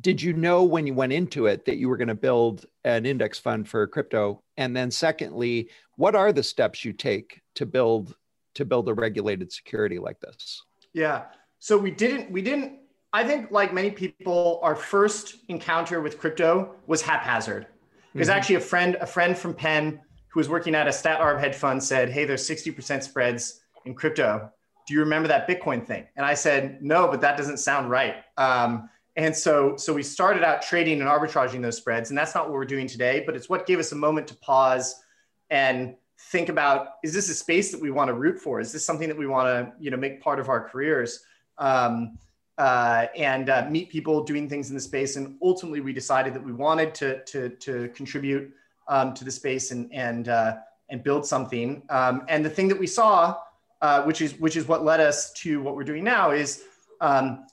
did 0.00 0.22
you 0.22 0.32
know 0.32 0.64
when 0.64 0.86
you 0.86 0.94
went 0.94 1.12
into 1.12 1.46
it 1.46 1.64
that 1.64 1.76
you 1.76 1.88
were 1.88 1.96
going 1.96 2.08
to 2.08 2.14
build 2.14 2.66
an 2.84 3.04
index 3.04 3.38
fund 3.38 3.68
for 3.68 3.86
crypto 3.86 4.42
and 4.56 4.74
then 4.74 4.90
secondly 4.90 5.68
what 5.96 6.14
are 6.14 6.32
the 6.32 6.42
steps 6.42 6.84
you 6.84 6.92
take 6.92 7.40
to 7.54 7.66
build 7.66 8.14
to 8.54 8.64
build 8.64 8.88
a 8.88 8.94
regulated 8.94 9.52
security 9.52 9.98
like 9.98 10.18
this 10.20 10.62
yeah 10.92 11.24
so 11.58 11.76
we 11.76 11.90
didn't 11.90 12.30
we 12.30 12.40
didn't 12.42 12.79
i 13.12 13.24
think 13.24 13.50
like 13.50 13.72
many 13.72 13.90
people 13.90 14.60
our 14.62 14.74
first 14.74 15.36
encounter 15.48 16.00
with 16.00 16.18
crypto 16.18 16.74
was 16.86 17.02
haphazard 17.02 17.66
because 18.12 18.28
mm-hmm. 18.28 18.36
actually 18.36 18.54
a 18.56 18.60
friend 18.60 18.96
a 19.00 19.06
friend 19.06 19.36
from 19.36 19.54
penn 19.54 20.00
who 20.28 20.40
was 20.40 20.48
working 20.48 20.74
at 20.74 20.86
a 20.86 20.92
stat 20.92 21.20
arb 21.20 21.40
hedge 21.40 21.54
fund 21.54 21.82
said 21.82 22.10
hey 22.10 22.24
there's 22.24 22.48
60% 22.48 23.02
spreads 23.02 23.60
in 23.84 23.94
crypto 23.94 24.50
do 24.86 24.94
you 24.94 25.00
remember 25.00 25.28
that 25.28 25.48
bitcoin 25.48 25.84
thing 25.86 26.06
and 26.16 26.24
i 26.24 26.34
said 26.34 26.82
no 26.82 27.08
but 27.08 27.20
that 27.20 27.36
doesn't 27.36 27.58
sound 27.58 27.90
right 27.90 28.16
um, 28.36 28.88
and 29.16 29.36
so, 29.36 29.76
so 29.76 29.92
we 29.92 30.02
started 30.02 30.44
out 30.44 30.62
trading 30.62 31.00
and 31.00 31.10
arbitraging 31.10 31.60
those 31.60 31.76
spreads, 31.76 32.10
and 32.10 32.18
that's 32.18 32.34
not 32.34 32.44
what 32.44 32.54
we're 32.54 32.64
doing 32.64 32.86
today. 32.86 33.22
But 33.26 33.36
it's 33.36 33.48
what 33.48 33.66
gave 33.66 33.78
us 33.78 33.92
a 33.92 33.96
moment 33.96 34.28
to 34.28 34.36
pause 34.36 35.02
and 35.50 35.96
think 36.30 36.48
about: 36.48 36.92
Is 37.02 37.12
this 37.12 37.28
a 37.28 37.34
space 37.34 37.72
that 37.72 37.80
we 37.80 37.90
want 37.90 38.08
to 38.08 38.14
root 38.14 38.38
for? 38.38 38.60
Is 38.60 38.72
this 38.72 38.84
something 38.84 39.08
that 39.08 39.18
we 39.18 39.26
want 39.26 39.46
to, 39.48 39.72
you 39.78 39.90
know, 39.90 39.96
make 39.96 40.22
part 40.22 40.38
of 40.38 40.48
our 40.48 40.68
careers? 40.68 41.24
Um, 41.58 42.18
uh, 42.58 43.06
and 43.16 43.48
uh, 43.48 43.66
meet 43.70 43.90
people 43.90 44.22
doing 44.22 44.48
things 44.48 44.68
in 44.68 44.74
the 44.74 44.80
space. 44.80 45.16
And 45.16 45.36
ultimately, 45.42 45.80
we 45.80 45.92
decided 45.92 46.34
that 46.34 46.44
we 46.44 46.52
wanted 46.52 46.94
to 46.96 47.24
to, 47.24 47.48
to 47.48 47.88
contribute 47.88 48.52
um, 48.88 49.14
to 49.14 49.24
the 49.24 49.30
space 49.30 49.70
and 49.70 49.92
and 49.92 50.28
uh, 50.28 50.56
and 50.90 51.02
build 51.02 51.26
something. 51.26 51.82
Um, 51.88 52.24
and 52.28 52.44
the 52.44 52.50
thing 52.50 52.68
that 52.68 52.78
we 52.78 52.86
saw, 52.86 53.36
uh, 53.82 54.02
which 54.02 54.20
is 54.20 54.38
which 54.40 54.56
is 54.56 54.68
what 54.68 54.84
led 54.84 55.00
us 55.00 55.32
to 55.34 55.60
what 55.62 55.76
we're 55.76 55.84
doing 55.84 56.04
now, 56.04 56.32
is 56.32 56.64
um, 57.00 57.46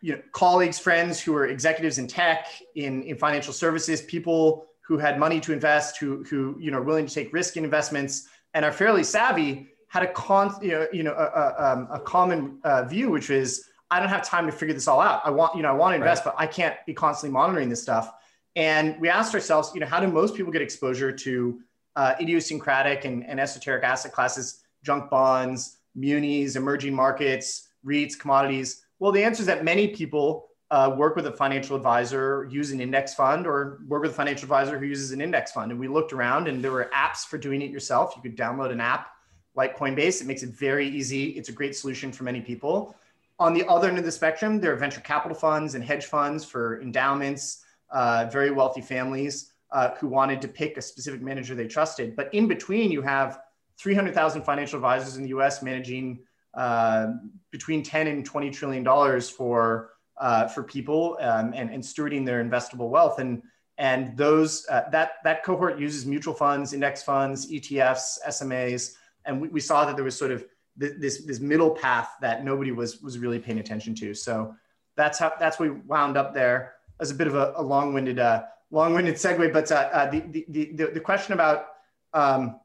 you 0.00 0.14
know, 0.14 0.22
colleagues, 0.32 0.78
friends 0.78 1.20
who 1.20 1.34
are 1.34 1.46
executives 1.46 1.98
in 1.98 2.06
tech, 2.06 2.46
in, 2.76 3.02
in 3.02 3.16
financial 3.16 3.52
services, 3.52 4.02
people 4.02 4.66
who 4.80 4.96
had 4.96 5.18
money 5.18 5.40
to 5.40 5.52
invest, 5.52 5.98
who, 5.98 6.24
who 6.24 6.56
you 6.60 6.70
know, 6.70 6.78
are 6.78 6.82
willing 6.82 7.06
to 7.06 7.12
take 7.12 7.32
risk 7.32 7.56
in 7.56 7.64
investments 7.64 8.28
and 8.54 8.64
are 8.64 8.72
fairly 8.72 9.02
savvy, 9.02 9.68
had 9.88 10.02
a 10.02 10.12
con, 10.12 10.54
you 10.62 10.70
know, 10.70 10.86
you 10.92 11.02
know, 11.02 11.12
a, 11.12 11.24
a, 11.24 11.72
um, 11.72 11.88
a 11.90 12.00
common 12.00 12.58
uh, 12.64 12.84
view, 12.84 13.10
which 13.10 13.30
is, 13.30 13.67
I 13.90 14.00
don't 14.00 14.08
have 14.08 14.22
time 14.22 14.46
to 14.46 14.52
figure 14.52 14.74
this 14.74 14.86
all 14.86 15.00
out. 15.00 15.22
I 15.24 15.30
want, 15.30 15.56
you 15.56 15.62
know, 15.62 15.70
I 15.70 15.72
want 15.72 15.92
to 15.92 15.96
invest, 15.96 16.24
right. 16.24 16.34
but 16.36 16.42
I 16.42 16.46
can't 16.46 16.76
be 16.86 16.94
constantly 16.94 17.32
monitoring 17.32 17.68
this 17.68 17.82
stuff. 17.82 18.12
And 18.54 19.00
we 19.00 19.08
asked 19.08 19.34
ourselves, 19.34 19.70
you 19.74 19.80
know, 19.80 19.86
how 19.86 20.00
do 20.00 20.08
most 20.08 20.34
people 20.34 20.52
get 20.52 20.62
exposure 20.62 21.12
to 21.12 21.60
uh, 21.96 22.14
idiosyncratic 22.20 23.04
and, 23.04 23.24
and 23.26 23.40
esoteric 23.40 23.84
asset 23.84 24.12
classes, 24.12 24.62
junk 24.82 25.10
bonds, 25.10 25.78
munis, 25.94 26.56
emerging 26.56 26.94
markets, 26.94 27.68
REITs, 27.86 28.18
commodities? 28.18 28.82
Well, 28.98 29.12
the 29.12 29.22
answer 29.22 29.40
is 29.42 29.46
that 29.46 29.64
many 29.64 29.88
people 29.88 30.48
uh, 30.70 30.94
work 30.96 31.16
with 31.16 31.26
a 31.26 31.32
financial 31.32 31.76
advisor, 31.76 32.46
use 32.50 32.72
an 32.72 32.80
index 32.80 33.14
fund, 33.14 33.46
or 33.46 33.80
work 33.86 34.02
with 34.02 34.10
a 34.10 34.14
financial 34.14 34.44
advisor 34.44 34.78
who 34.78 34.84
uses 34.84 35.12
an 35.12 35.20
index 35.20 35.52
fund. 35.52 35.70
And 35.70 35.80
we 35.80 35.88
looked 35.88 36.12
around 36.12 36.46
and 36.46 36.62
there 36.62 36.72
were 36.72 36.90
apps 36.94 37.24
for 37.24 37.38
doing 37.38 37.62
it 37.62 37.70
yourself. 37.70 38.14
You 38.16 38.22
could 38.22 38.36
download 38.36 38.70
an 38.70 38.80
app 38.80 39.08
like 39.54 39.78
Coinbase. 39.78 40.20
It 40.20 40.26
makes 40.26 40.42
it 40.42 40.50
very 40.50 40.86
easy. 40.86 41.30
It's 41.30 41.48
a 41.48 41.52
great 41.52 41.74
solution 41.74 42.12
for 42.12 42.24
many 42.24 42.40
people. 42.40 42.94
On 43.40 43.54
the 43.54 43.66
other 43.68 43.88
end 43.88 43.98
of 43.98 44.04
the 44.04 44.12
spectrum, 44.12 44.60
there 44.60 44.72
are 44.72 44.76
venture 44.76 45.00
capital 45.00 45.36
funds 45.36 45.74
and 45.74 45.84
hedge 45.84 46.06
funds 46.06 46.44
for 46.44 46.80
endowments, 46.82 47.62
uh, 47.90 48.28
very 48.32 48.50
wealthy 48.50 48.80
families 48.80 49.52
uh, 49.70 49.90
who 50.00 50.08
wanted 50.08 50.42
to 50.42 50.48
pick 50.48 50.76
a 50.76 50.82
specific 50.82 51.20
manager 51.20 51.54
they 51.54 51.68
trusted. 51.68 52.16
But 52.16 52.32
in 52.34 52.48
between, 52.48 52.90
you 52.90 53.02
have 53.02 53.40
300,000 53.78 54.42
financial 54.42 54.76
advisors 54.76 55.16
in 55.16 55.22
the 55.22 55.28
US 55.30 55.62
managing 55.62 56.20
uh, 56.54 57.12
between 57.52 57.82
10 57.82 58.08
and 58.08 58.24
20 58.24 58.50
trillion 58.50 58.82
dollars 58.82 59.30
for 59.30 59.90
uh, 60.18 60.48
for 60.48 60.64
people 60.64 61.16
um, 61.20 61.52
and, 61.54 61.70
and 61.70 61.82
stewarding 61.82 62.26
their 62.26 62.44
investable 62.44 62.88
wealth. 62.88 63.20
And, 63.20 63.42
and 63.78 64.16
those, 64.16 64.66
uh, 64.68 64.82
that, 64.90 65.12
that 65.22 65.44
cohort 65.44 65.78
uses 65.78 66.04
mutual 66.06 66.34
funds, 66.34 66.72
index 66.72 67.04
funds, 67.04 67.50
ETFs, 67.50 68.18
SMAs. 68.26 68.94
And 69.24 69.40
we, 69.40 69.48
we 69.48 69.60
saw 69.60 69.84
that 69.84 69.94
there 69.94 70.04
was 70.04 70.18
sort 70.18 70.32
of 70.32 70.44
this, 70.78 71.24
this 71.24 71.40
middle 71.40 71.70
path 71.70 72.10
that 72.20 72.44
nobody 72.44 72.72
was, 72.72 73.02
was 73.02 73.18
really 73.18 73.38
paying 73.38 73.58
attention 73.58 73.94
to. 73.96 74.14
So 74.14 74.54
that's 74.96 75.18
how, 75.18 75.32
that's 75.38 75.58
we 75.58 75.70
wound 75.70 76.16
up 76.16 76.32
there 76.32 76.74
as 77.00 77.10
a 77.10 77.14
bit 77.14 77.26
of 77.26 77.34
a, 77.34 77.52
a 77.56 77.62
long-winded, 77.62 78.18
uh, 78.18 78.44
long-winded 78.70 79.16
segue. 79.16 79.52
But 79.52 79.70
uh, 79.70 79.90
uh, 79.92 80.10
the, 80.10 80.20
the, 80.48 80.72
the, 80.74 80.86
the 80.94 81.00
question 81.00 81.34
about, 81.34 81.66
um, 82.14 82.60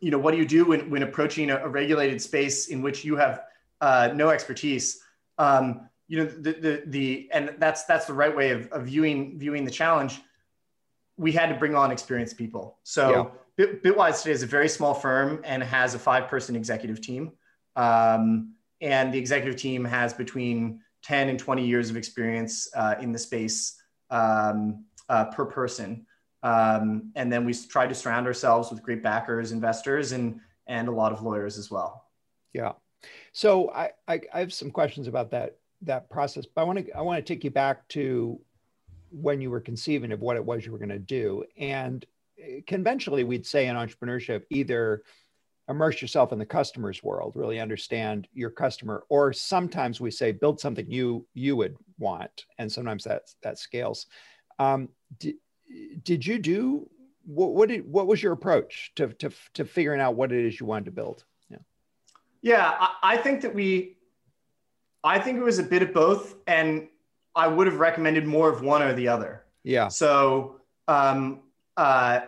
you 0.00 0.10
know, 0.10 0.18
what 0.18 0.32
do 0.32 0.38
you 0.38 0.46
do 0.46 0.64
when, 0.64 0.90
when 0.90 1.02
approaching 1.02 1.50
a, 1.50 1.56
a 1.58 1.68
regulated 1.68 2.20
space 2.22 2.68
in 2.68 2.82
which 2.82 3.04
you 3.04 3.16
have 3.16 3.42
uh, 3.80 4.10
no 4.14 4.30
expertise? 4.30 5.02
Um, 5.38 5.88
you 6.08 6.18
know, 6.18 6.24
the, 6.26 6.52
the, 6.52 6.82
the, 6.86 7.28
and 7.32 7.54
that's, 7.58 7.84
that's 7.84 8.06
the 8.06 8.14
right 8.14 8.34
way 8.36 8.50
of, 8.50 8.70
of 8.72 8.86
viewing, 8.86 9.38
viewing 9.38 9.64
the 9.64 9.70
challenge. 9.70 10.20
We 11.16 11.32
had 11.32 11.48
to 11.50 11.54
bring 11.54 11.74
on 11.74 11.90
experienced 11.90 12.36
people. 12.36 12.78
So 12.82 13.10
yeah. 13.10 13.24
Bit, 13.62 13.80
Bitwise 13.80 14.22
today 14.22 14.32
is 14.32 14.42
a 14.42 14.46
very 14.46 14.68
small 14.68 14.92
firm 14.92 15.40
and 15.44 15.62
has 15.62 15.94
a 15.94 15.98
five 16.00 16.26
person 16.26 16.56
executive 16.56 17.00
team. 17.00 17.30
Um, 17.76 18.54
and 18.80 19.14
the 19.14 19.18
executive 19.18 19.54
team 19.54 19.84
has 19.84 20.12
between 20.12 20.80
10 21.04 21.28
and 21.28 21.38
20 21.38 21.64
years 21.64 21.88
of 21.88 21.96
experience 21.96 22.68
uh, 22.74 22.96
in 23.00 23.12
the 23.12 23.20
space 23.20 23.80
um, 24.10 24.84
uh, 25.08 25.26
per 25.26 25.44
person. 25.44 26.04
Um, 26.42 27.12
and 27.14 27.32
then 27.32 27.44
we 27.44 27.54
try 27.54 27.86
to 27.86 27.94
surround 27.94 28.26
ourselves 28.26 28.72
with 28.72 28.82
great 28.82 29.00
backers, 29.00 29.52
investors, 29.52 30.10
and 30.10 30.40
and 30.66 30.88
a 30.88 30.92
lot 30.92 31.12
of 31.12 31.22
lawyers 31.22 31.56
as 31.56 31.70
well. 31.70 32.06
Yeah. 32.52 32.72
So 33.30 33.70
I, 33.70 33.90
I, 34.08 34.22
I 34.34 34.40
have 34.40 34.52
some 34.52 34.72
questions 34.72 35.06
about 35.06 35.30
that 35.30 35.58
that 35.82 36.10
process, 36.10 36.46
but 36.46 36.62
I 36.62 36.64
want 36.64 36.84
to 36.84 36.92
I 36.98 37.00
want 37.02 37.24
to 37.24 37.32
take 37.34 37.44
you 37.44 37.50
back 37.52 37.86
to 37.90 38.40
when 39.12 39.40
you 39.40 39.52
were 39.52 39.60
conceiving 39.60 40.10
of 40.10 40.20
what 40.20 40.34
it 40.34 40.44
was 40.44 40.66
you 40.66 40.72
were 40.72 40.78
going 40.78 40.88
to 40.88 40.98
do. 40.98 41.44
And 41.56 42.04
conventionally, 42.66 43.24
we'd 43.24 43.46
say 43.46 43.66
in 43.66 43.76
entrepreneurship, 43.76 44.42
either 44.50 45.02
immerse 45.68 46.02
yourself 46.02 46.32
in 46.32 46.38
the 46.38 46.46
customer's 46.46 47.02
world, 47.02 47.32
really 47.36 47.60
understand 47.60 48.28
your 48.32 48.50
customer, 48.50 49.04
or 49.08 49.32
sometimes 49.32 50.00
we 50.00 50.10
say 50.10 50.32
build 50.32 50.60
something 50.60 50.90
you 50.90 51.26
you 51.34 51.56
would 51.56 51.76
want, 51.98 52.46
and 52.58 52.70
sometimes 52.70 53.04
that 53.04 53.22
that 53.42 53.58
scales. 53.58 54.06
Um, 54.58 54.88
did 56.02 56.26
you 56.26 56.38
do 56.38 56.88
what, 57.24 57.54
what 57.54 57.68
did 57.68 57.90
what 57.90 58.06
was 58.06 58.22
your 58.22 58.32
approach 58.32 58.92
to, 58.96 59.08
to 59.14 59.30
to 59.54 59.64
figuring 59.64 60.00
out 60.00 60.16
what 60.16 60.32
it 60.32 60.44
is 60.44 60.58
you 60.58 60.66
wanted 60.66 60.86
to 60.86 60.90
build? 60.90 61.24
Yeah. 61.48 61.58
Yeah 62.42 62.74
I, 62.78 63.14
I 63.14 63.16
think 63.16 63.42
that 63.42 63.54
we 63.54 63.96
i 65.04 65.18
think 65.18 65.38
it 65.38 65.42
was 65.42 65.58
a 65.58 65.62
bit 65.62 65.82
of 65.82 65.92
both 65.92 66.36
and 66.46 66.88
i 67.34 67.46
would 67.46 67.66
have 67.66 67.78
recommended 67.78 68.26
more 68.26 68.50
of 68.50 68.62
one 68.62 68.82
or 68.82 68.92
the 68.92 69.08
other. 69.08 69.44
Yeah. 69.62 69.88
So 69.88 70.60
um 70.88 71.40
uh 71.76 72.20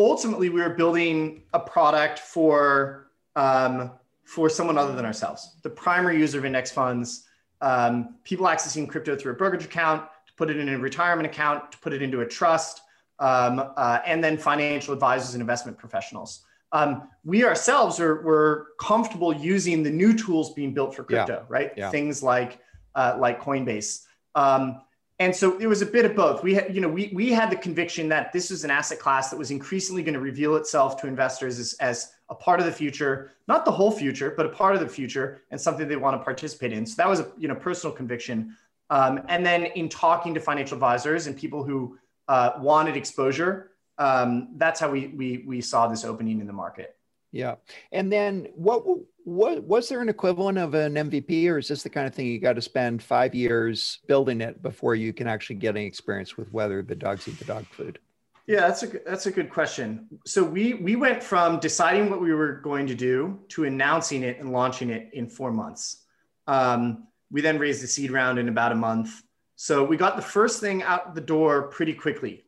ultimately 0.00 0.48
we 0.48 0.60
were 0.60 0.70
building 0.70 1.42
a 1.52 1.60
product 1.60 2.18
for 2.18 3.10
um 3.36 3.92
for 4.24 4.48
someone 4.48 4.78
other 4.78 4.94
than 4.94 5.04
ourselves 5.04 5.56
the 5.62 5.70
primary 5.70 6.18
user 6.18 6.38
of 6.38 6.44
index 6.44 6.70
funds 6.70 7.26
um, 7.60 8.16
people 8.24 8.46
accessing 8.46 8.88
crypto 8.88 9.16
through 9.16 9.32
a 9.32 9.34
brokerage 9.34 9.64
account 9.64 10.02
to 10.26 10.32
put 10.34 10.50
it 10.50 10.56
in 10.56 10.68
a 10.68 10.78
retirement 10.78 11.26
account, 11.26 11.72
to 11.72 11.78
put 11.78 11.92
it 11.92 12.02
into 12.02 12.20
a 12.20 12.26
trust, 12.26 12.80
um, 13.18 13.72
uh, 13.76 13.98
and 14.06 14.24
then 14.24 14.38
financial 14.38 14.94
advisors 14.94 15.34
and 15.34 15.40
investment 15.40 15.76
professionals. 15.76 16.44
Um, 16.72 17.08
we 17.24 17.44
ourselves 17.44 18.00
are 18.00 18.22
we're 18.22 18.66
comfortable 18.76 19.34
using 19.34 19.82
the 19.82 19.90
new 19.90 20.16
tools 20.16 20.54
being 20.54 20.72
built 20.72 20.94
for 20.94 21.02
crypto, 21.04 21.40
yeah. 21.40 21.46
right? 21.48 21.72
Yeah. 21.76 21.90
Things 21.90 22.22
like 22.22 22.60
uh, 22.94 23.16
like 23.18 23.40
Coinbase. 23.40 24.04
Um, 24.34 24.80
and 25.20 25.36
so 25.36 25.58
it 25.58 25.66
was 25.66 25.82
a 25.82 25.86
bit 25.86 26.06
of 26.06 26.16
both. 26.16 26.42
We 26.42 26.54
had, 26.54 26.74
you 26.74 26.80
know, 26.80 26.88
we, 26.88 27.10
we 27.14 27.30
had 27.30 27.50
the 27.50 27.56
conviction 27.56 28.08
that 28.08 28.32
this 28.32 28.48
was 28.48 28.64
an 28.64 28.70
asset 28.70 28.98
class 28.98 29.28
that 29.28 29.38
was 29.38 29.50
increasingly 29.50 30.02
going 30.02 30.14
to 30.14 30.20
reveal 30.20 30.56
itself 30.56 30.98
to 31.02 31.06
investors 31.06 31.58
as, 31.58 31.74
as 31.74 32.12
a 32.30 32.34
part 32.34 32.58
of 32.58 32.64
the 32.64 32.72
future, 32.72 33.32
not 33.46 33.66
the 33.66 33.70
whole 33.70 33.92
future, 33.92 34.32
but 34.34 34.46
a 34.46 34.48
part 34.48 34.74
of 34.74 34.80
the 34.80 34.88
future 34.88 35.42
and 35.50 35.60
something 35.60 35.86
they 35.86 35.96
want 35.96 36.18
to 36.18 36.24
participate 36.24 36.72
in. 36.72 36.86
So 36.86 36.94
that 36.96 37.08
was 37.08 37.20
a 37.20 37.30
you 37.36 37.48
know 37.48 37.54
personal 37.54 37.94
conviction. 37.94 38.56
Um, 38.88 39.20
and 39.28 39.44
then 39.44 39.66
in 39.66 39.90
talking 39.90 40.32
to 40.34 40.40
financial 40.40 40.74
advisors 40.74 41.26
and 41.26 41.36
people 41.36 41.62
who 41.64 41.98
uh, 42.26 42.52
wanted 42.58 42.96
exposure, 42.96 43.72
um, 43.98 44.54
that's 44.56 44.80
how 44.80 44.90
we, 44.90 45.08
we, 45.08 45.44
we 45.46 45.60
saw 45.60 45.86
this 45.86 46.02
opening 46.02 46.40
in 46.40 46.46
the 46.46 46.52
market. 46.52 46.96
Yeah. 47.30 47.56
And 47.92 48.10
then 48.10 48.48
what, 48.54 48.84
what 49.24 49.62
was 49.64 49.88
there 49.88 50.00
an 50.00 50.08
equivalent 50.08 50.58
of 50.58 50.74
an 50.74 50.94
MVP 50.94 51.48
or 51.48 51.58
is 51.58 51.68
this 51.68 51.82
the 51.82 51.90
kind 51.90 52.06
of 52.06 52.14
thing 52.14 52.26
you 52.26 52.38
got 52.38 52.54
to 52.54 52.62
spend 52.62 53.02
five 53.02 53.34
years 53.34 54.00
building 54.06 54.40
it 54.40 54.62
before 54.62 54.94
you 54.94 55.12
can 55.12 55.26
actually 55.26 55.56
get 55.56 55.76
any 55.76 55.86
experience 55.86 56.36
with 56.36 56.52
whether 56.52 56.82
the 56.82 56.94
dogs 56.94 57.28
eat 57.28 57.38
the 57.38 57.44
dog 57.44 57.66
food? 57.66 57.98
Yeah, 58.46 58.60
that's 58.60 58.82
a 58.82 58.86
that's 59.06 59.26
a 59.26 59.30
good 59.30 59.50
question. 59.50 60.08
So 60.26 60.42
we 60.42 60.74
we 60.74 60.96
went 60.96 61.22
from 61.22 61.60
deciding 61.60 62.10
what 62.10 62.20
we 62.20 62.34
were 62.34 62.54
going 62.54 62.86
to 62.88 62.94
do 62.94 63.38
to 63.50 63.64
announcing 63.64 64.22
it 64.22 64.40
and 64.40 64.50
launching 64.50 64.90
it 64.90 65.10
in 65.12 65.28
four 65.28 65.52
months. 65.52 66.04
Um, 66.46 67.06
we 67.30 67.42
then 67.42 67.58
raised 67.58 67.82
the 67.82 67.86
seed 67.86 68.10
round 68.10 68.38
in 68.38 68.48
about 68.48 68.72
a 68.72 68.74
month. 68.74 69.22
So 69.54 69.84
we 69.84 69.96
got 69.96 70.16
the 70.16 70.22
first 70.22 70.60
thing 70.60 70.82
out 70.82 71.14
the 71.14 71.20
door 71.20 71.68
pretty 71.68 71.94
quickly. 71.94 72.44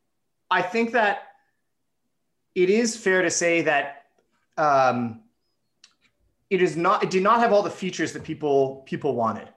I 0.50 0.62
think 0.62 0.92
that 0.92 1.28
it 2.54 2.68
is 2.68 2.96
fair 2.96 3.22
to 3.22 3.30
say 3.30 3.62
that 3.62 4.06
um, 4.56 5.20
it 6.52 6.60
is 6.60 6.76
not. 6.76 7.02
It 7.02 7.10
did 7.10 7.22
not 7.22 7.40
have 7.40 7.52
all 7.52 7.62
the 7.62 7.70
features 7.70 8.12
that 8.12 8.22
people 8.22 8.82
people 8.86 9.14
wanted. 9.14 9.48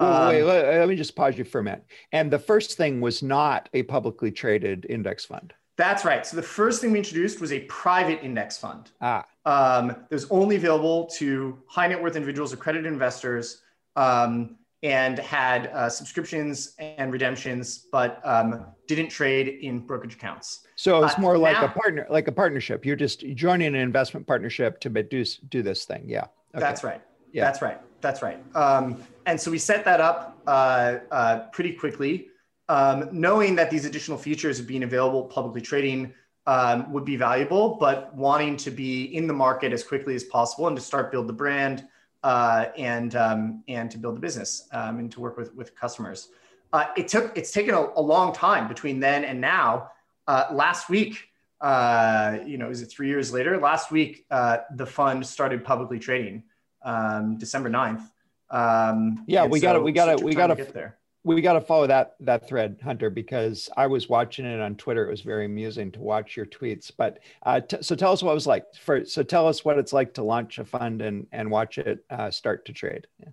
um, 0.00 0.28
wait, 0.28 0.42
let, 0.42 0.64
let 0.66 0.88
me 0.88 0.96
just 0.96 1.14
pause 1.14 1.36
you 1.36 1.44
for 1.44 1.60
a 1.60 1.64
minute. 1.64 1.84
And 2.12 2.30
the 2.30 2.38
first 2.38 2.76
thing 2.76 3.00
was 3.00 3.22
not 3.22 3.68
a 3.74 3.82
publicly 3.82 4.32
traded 4.32 4.86
index 4.88 5.24
fund. 5.24 5.52
That's 5.76 6.04
right. 6.04 6.26
So 6.26 6.36
the 6.36 6.42
first 6.42 6.80
thing 6.80 6.90
we 6.90 6.98
introduced 6.98 7.40
was 7.40 7.52
a 7.52 7.60
private 7.60 8.24
index 8.24 8.56
fund. 8.56 8.90
Ah. 9.00 9.24
Um, 9.44 9.88
that 9.88 10.10
was 10.10 10.28
only 10.30 10.56
available 10.56 11.06
to 11.18 11.58
high 11.68 11.86
net 11.86 12.02
worth 12.02 12.16
individuals, 12.16 12.52
accredited 12.52 12.90
investors. 12.90 13.62
Um, 13.94 14.56
and 14.82 15.18
had 15.18 15.68
uh, 15.68 15.88
subscriptions 15.88 16.74
and 16.78 17.12
redemptions, 17.12 17.86
but 17.90 18.20
um, 18.24 18.66
didn't 18.86 19.08
trade 19.08 19.48
in 19.48 19.80
brokerage 19.80 20.14
accounts. 20.14 20.66
So 20.76 21.02
it's 21.02 21.18
uh, 21.18 21.20
more 21.20 21.34
uh, 21.34 21.40
like 21.40 21.54
now, 21.54 21.66
a 21.66 21.68
partner, 21.68 22.06
like 22.08 22.28
a 22.28 22.32
partnership. 22.32 22.86
You're 22.86 22.96
just 22.96 23.26
joining 23.34 23.68
an 23.68 23.74
investment 23.74 24.26
partnership 24.26 24.78
to 24.80 24.88
do 24.88 25.24
do 25.48 25.62
this 25.62 25.84
thing. 25.84 26.04
Yeah, 26.06 26.26
okay. 26.58 26.70
that's 26.70 26.84
right. 26.84 27.02
Yeah, 27.32 27.44
that's 27.44 27.62
right. 27.62 27.80
That's 28.00 28.22
right. 28.22 28.38
Um, 28.54 29.02
and 29.26 29.40
so 29.40 29.50
we 29.50 29.58
set 29.58 29.84
that 29.84 30.00
up 30.00 30.38
uh, 30.46 30.98
uh, 31.10 31.38
pretty 31.52 31.72
quickly, 31.72 32.28
um, 32.68 33.08
knowing 33.12 33.56
that 33.56 33.70
these 33.70 33.84
additional 33.84 34.18
features 34.18 34.60
of 34.60 34.66
being 34.66 34.82
available 34.82 35.24
publicly 35.24 35.60
trading 35.60 36.14
um, 36.46 36.90
would 36.92 37.04
be 37.04 37.16
valuable, 37.16 37.76
but 37.78 38.14
wanting 38.14 38.56
to 38.56 38.70
be 38.70 39.04
in 39.14 39.26
the 39.26 39.34
market 39.34 39.72
as 39.72 39.84
quickly 39.84 40.14
as 40.14 40.24
possible 40.24 40.66
and 40.66 40.76
to 40.76 40.82
start 40.82 41.12
build 41.12 41.26
the 41.26 41.32
brand 41.32 41.86
uh, 42.22 42.66
and 42.76 43.14
um, 43.16 43.62
and 43.68 43.90
to 43.90 43.98
build 43.98 44.16
the 44.16 44.20
business 44.20 44.66
um, 44.72 44.98
and 44.98 45.12
to 45.12 45.20
work 45.20 45.36
with 45.36 45.54
with 45.54 45.74
customers. 45.76 46.28
Uh, 46.72 46.86
it 46.96 47.08
took 47.08 47.36
it's 47.36 47.50
taken 47.52 47.74
a, 47.74 47.88
a, 47.96 48.00
long 48.00 48.32
time 48.32 48.68
between 48.68 49.00
then 49.00 49.24
and 49.24 49.40
now. 49.40 49.90
Uh, 50.26 50.44
last 50.52 50.90
week, 50.90 51.27
uh, 51.60 52.38
you 52.46 52.58
know, 52.58 52.70
is 52.70 52.82
it 52.82 52.86
three 52.86 53.08
years 53.08 53.32
later? 53.32 53.58
Last 53.58 53.90
week, 53.90 54.26
uh, 54.30 54.58
the 54.74 54.86
fund 54.86 55.26
started 55.26 55.64
publicly 55.64 55.98
trading, 55.98 56.44
um, 56.82 57.38
December 57.38 57.70
9th. 57.70 58.02
Um, 58.50 59.24
yeah, 59.26 59.46
we 59.46 59.60
got 59.60 59.76
it. 59.76 59.82
We 59.82 59.92
got 59.92 60.08
it. 60.08 60.22
We 60.22 60.34
got 60.34 60.48
to 60.48 60.56
get 60.56 60.72
there 60.72 60.98
we 61.24 61.42
got 61.42 61.54
to 61.54 61.60
follow 61.60 61.86
that 61.86 62.14
that 62.20 62.48
thread, 62.48 62.78
Hunter, 62.82 63.10
because 63.10 63.68
I 63.76 63.86
was 63.86 64.08
watching 64.08 64.46
it 64.46 64.60
on 64.60 64.76
Twitter. 64.76 65.06
It 65.06 65.10
was 65.10 65.20
very 65.20 65.44
amusing 65.44 65.92
to 65.92 66.00
watch 66.00 66.36
your 66.36 66.46
tweets. 66.46 66.90
But 66.96 67.18
uh, 67.42 67.60
t- 67.60 67.82
so 67.82 67.94
tell 67.94 68.12
us 68.12 68.22
what 68.22 68.30
it 68.30 68.34
was 68.34 68.46
like. 68.46 68.64
For 68.80 69.04
so 69.04 69.22
tell 69.22 69.46
us 69.46 69.64
what 69.64 69.78
it's 69.78 69.92
like 69.92 70.14
to 70.14 70.22
launch 70.22 70.58
a 70.58 70.64
fund 70.64 71.02
and 71.02 71.26
and 71.32 71.50
watch 71.50 71.78
it 71.78 72.04
uh, 72.10 72.30
start 72.30 72.64
to 72.66 72.72
trade. 72.72 73.06
Yeah. 73.18 73.28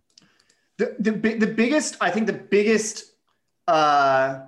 The, 0.78 0.96
the 1.00 1.36
the 1.36 1.48
biggest, 1.48 1.96
I 2.02 2.12
think, 2.12 2.28
the 2.28 2.34
biggest 2.34 3.14
uh, 3.68 4.42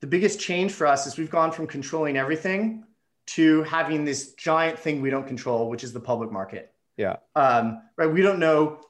the 0.00 0.06
biggest 0.06 0.38
change 0.38 0.72
for 0.72 0.86
us 0.86 1.06
is 1.06 1.16
we've 1.16 1.30
gone 1.30 1.52
from 1.52 1.66
controlling 1.66 2.16
everything 2.16 2.84
to 3.34 3.62
having 3.62 4.04
this 4.04 4.32
giant 4.34 4.78
thing 4.78 5.00
we 5.00 5.10
don't 5.10 5.26
control, 5.26 5.68
which 5.68 5.84
is 5.84 5.92
the 5.92 6.00
public 6.00 6.32
market. 6.32 6.72
Yeah. 6.96 7.16
Um, 7.36 7.82
right. 7.96 8.10
We 8.10 8.22
don't 8.22 8.38
know 8.38 8.80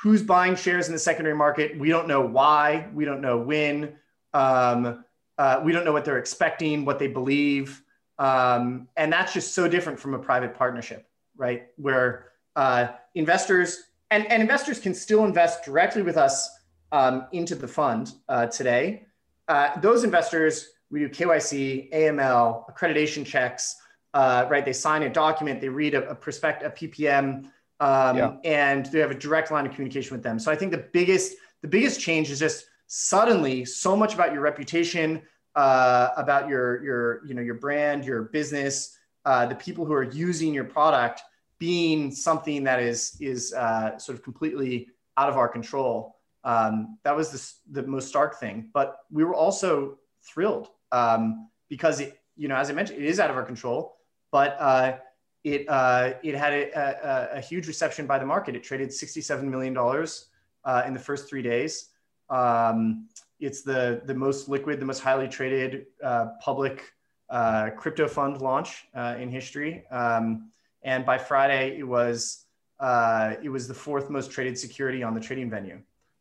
who's 0.00 0.22
buying 0.22 0.56
shares 0.56 0.86
in 0.86 0.92
the 0.92 0.98
secondary 0.98 1.36
market. 1.36 1.78
We 1.78 1.88
don't 1.88 2.08
know 2.08 2.20
why. 2.20 2.88
We 2.94 3.04
don't 3.04 3.20
know 3.20 3.38
when. 3.38 3.96
Um, 4.32 5.04
uh, 5.36 5.60
we 5.64 5.72
don't 5.72 5.84
know 5.84 5.92
what 5.92 6.04
they're 6.04 6.18
expecting, 6.18 6.84
what 6.84 6.98
they 6.98 7.08
believe. 7.08 7.82
Um, 8.18 8.88
and 8.96 9.12
that's 9.12 9.32
just 9.32 9.54
so 9.54 9.68
different 9.68 9.98
from 9.98 10.14
a 10.14 10.18
private 10.18 10.54
partnership, 10.54 11.06
right? 11.36 11.66
Where 11.76 12.30
uh, 12.56 12.88
investors 13.14 13.84
and, 14.10 14.30
and 14.30 14.40
investors 14.40 14.78
can 14.78 14.94
still 14.94 15.24
invest 15.24 15.64
directly 15.64 16.02
with 16.02 16.16
us 16.16 16.48
um, 16.92 17.26
into 17.32 17.54
the 17.54 17.66
fund 17.66 18.12
uh, 18.28 18.46
today. 18.46 19.06
Uh, 19.48 19.78
those 19.80 20.04
investors, 20.04 20.68
we 20.94 21.00
do 21.00 21.08
KYC, 21.08 21.92
AML, 21.92 22.72
accreditation 22.72 23.26
checks, 23.26 23.76
uh, 24.14 24.46
right? 24.48 24.64
They 24.64 24.72
sign 24.72 25.02
a 25.02 25.10
document, 25.10 25.60
they 25.60 25.68
read 25.68 25.94
a, 25.94 26.08
a 26.08 26.14
prospect, 26.14 26.62
a 26.62 26.70
PPM, 26.70 27.46
um, 27.80 28.16
yeah. 28.16 28.36
and 28.44 28.86
they 28.86 29.00
have 29.00 29.10
a 29.10 29.18
direct 29.18 29.50
line 29.50 29.66
of 29.66 29.72
communication 29.72 30.14
with 30.14 30.22
them. 30.22 30.38
So 30.38 30.52
I 30.52 30.54
think 30.54 30.70
the 30.70 30.86
biggest 30.92 31.34
the 31.62 31.68
biggest 31.68 32.00
change 32.00 32.30
is 32.30 32.38
just 32.38 32.66
suddenly 32.86 33.64
so 33.64 33.96
much 33.96 34.14
about 34.14 34.32
your 34.32 34.40
reputation, 34.40 35.20
uh, 35.56 36.10
about 36.16 36.48
your 36.48 36.84
your 36.84 37.26
you 37.26 37.34
know 37.34 37.42
your 37.42 37.56
brand, 37.56 38.04
your 38.04 38.22
business, 38.22 38.96
uh, 39.24 39.46
the 39.46 39.56
people 39.56 39.84
who 39.84 39.94
are 39.94 40.04
using 40.04 40.54
your 40.54 40.64
product 40.64 41.22
being 41.58 42.12
something 42.12 42.62
that 42.62 42.78
is 42.78 43.16
is 43.20 43.52
uh, 43.52 43.98
sort 43.98 44.16
of 44.16 44.22
completely 44.22 44.90
out 45.16 45.28
of 45.28 45.36
our 45.36 45.48
control. 45.48 46.14
Um, 46.44 46.98
that 47.02 47.16
was 47.16 47.30
the, 47.32 47.80
the 47.80 47.88
most 47.88 48.06
stark 48.06 48.38
thing. 48.38 48.68
But 48.72 48.98
we 49.10 49.24
were 49.24 49.34
also 49.34 49.98
thrilled 50.22 50.68
um, 50.94 51.48
because 51.68 52.00
it, 52.00 52.20
you 52.36 52.48
know, 52.48 52.56
as 52.56 52.70
I 52.70 52.72
mentioned, 52.72 53.02
it 53.02 53.06
is 53.06 53.18
out 53.18 53.30
of 53.30 53.36
our 53.36 53.44
control. 53.44 53.96
But 54.30 54.56
uh, 54.58 54.96
it 55.42 55.68
uh, 55.68 56.14
it 56.22 56.34
had 56.34 56.52
a, 56.52 56.64
a, 56.72 57.38
a, 57.38 57.40
huge 57.40 57.66
reception 57.66 58.06
by 58.06 58.18
the 58.18 58.26
market. 58.26 58.56
It 58.56 58.62
traded 58.62 58.92
sixty 58.92 59.20
seven 59.20 59.50
million 59.50 59.74
dollars 59.74 60.26
uh, 60.64 60.82
in 60.86 60.94
the 60.94 61.00
first 61.00 61.28
three 61.28 61.42
days. 61.42 61.90
Um, 62.30 63.08
it's 63.40 63.62
the 63.62 64.02
the 64.06 64.14
most 64.14 64.48
liquid, 64.48 64.80
the 64.80 64.86
most 64.86 65.00
highly 65.00 65.28
traded 65.28 65.86
uh, 66.02 66.26
public 66.40 66.82
uh, 67.28 67.70
crypto 67.76 68.08
fund 68.08 68.40
launch 68.40 68.86
uh, 68.94 69.16
in 69.18 69.30
history. 69.30 69.84
Um, 69.90 70.50
and 70.82 71.04
by 71.04 71.18
Friday, 71.18 71.78
it 71.78 71.86
was 71.86 72.46
uh, 72.80 73.34
it 73.42 73.48
was 73.48 73.68
the 73.68 73.74
fourth 73.74 74.10
most 74.10 74.30
traded 74.30 74.58
security 74.58 75.02
on 75.02 75.14
the 75.14 75.20
trading 75.20 75.50
venue, 75.50 75.80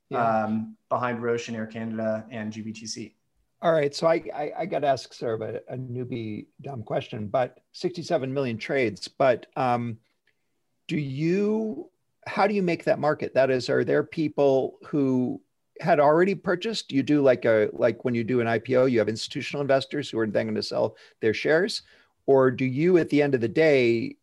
yeah. 0.10 0.44
um, 0.44 0.78
behind 0.90 1.22
Roche 1.24 1.48
and 1.48 1.58
Air 1.58 1.68
Canada 1.68 2.26
and 2.30 2.52
GBTC. 2.52 3.14
All 3.64 3.72
right, 3.72 3.96
so 3.96 4.08
I 4.08 4.22
I, 4.36 4.52
I 4.60 4.66
got 4.66 4.80
to 4.80 4.88
ask 4.88 5.14
sort 5.14 5.42
of 5.42 5.56
a, 5.56 5.62
a, 5.70 5.78
newbie 5.78 6.48
dumb 6.62 6.84
question, 6.84 7.28
but 7.28 7.62
67 7.72 8.32
million 8.34 8.58
trades. 8.58 9.08
But 9.08 9.46
um, 9.56 10.00
do 10.90 10.98
you 10.98 11.90
how 12.28 12.46
do 12.46 12.54
you 12.54 12.62
make 12.62 12.84
that 12.84 13.00
market? 13.00 13.34
That 13.34 13.50
is, 13.50 13.70
are 13.70 13.86
there 13.86 14.04
people 14.04 14.80
who 14.86 15.42
had 15.80 16.00
already 16.00 16.36
purchased 16.36 16.92
you 16.92 17.04
do 17.04 17.22
like 17.22 17.46
a 17.46 17.70
like 17.74 18.06
when 18.06 18.14
you 18.14 18.24
do 18.24 18.40
an 18.42 18.48
ipo 18.48 18.90
you 18.90 19.00
have 19.00 19.10
institutional 19.10 19.62
investors 19.62 20.10
who 20.10 20.20
are 20.20 20.28
then 20.28 20.46
going 20.46 20.56
to 20.56 20.64
sell 20.64 20.96
their 21.20 21.34
shares 21.34 21.82
or 22.26 22.52
do 22.52 22.64
you 22.64 22.98
at 22.98 23.10
the 23.10 23.22
end 23.22 23.34
of 23.34 23.42
the 23.42 23.48
day 23.48 24.16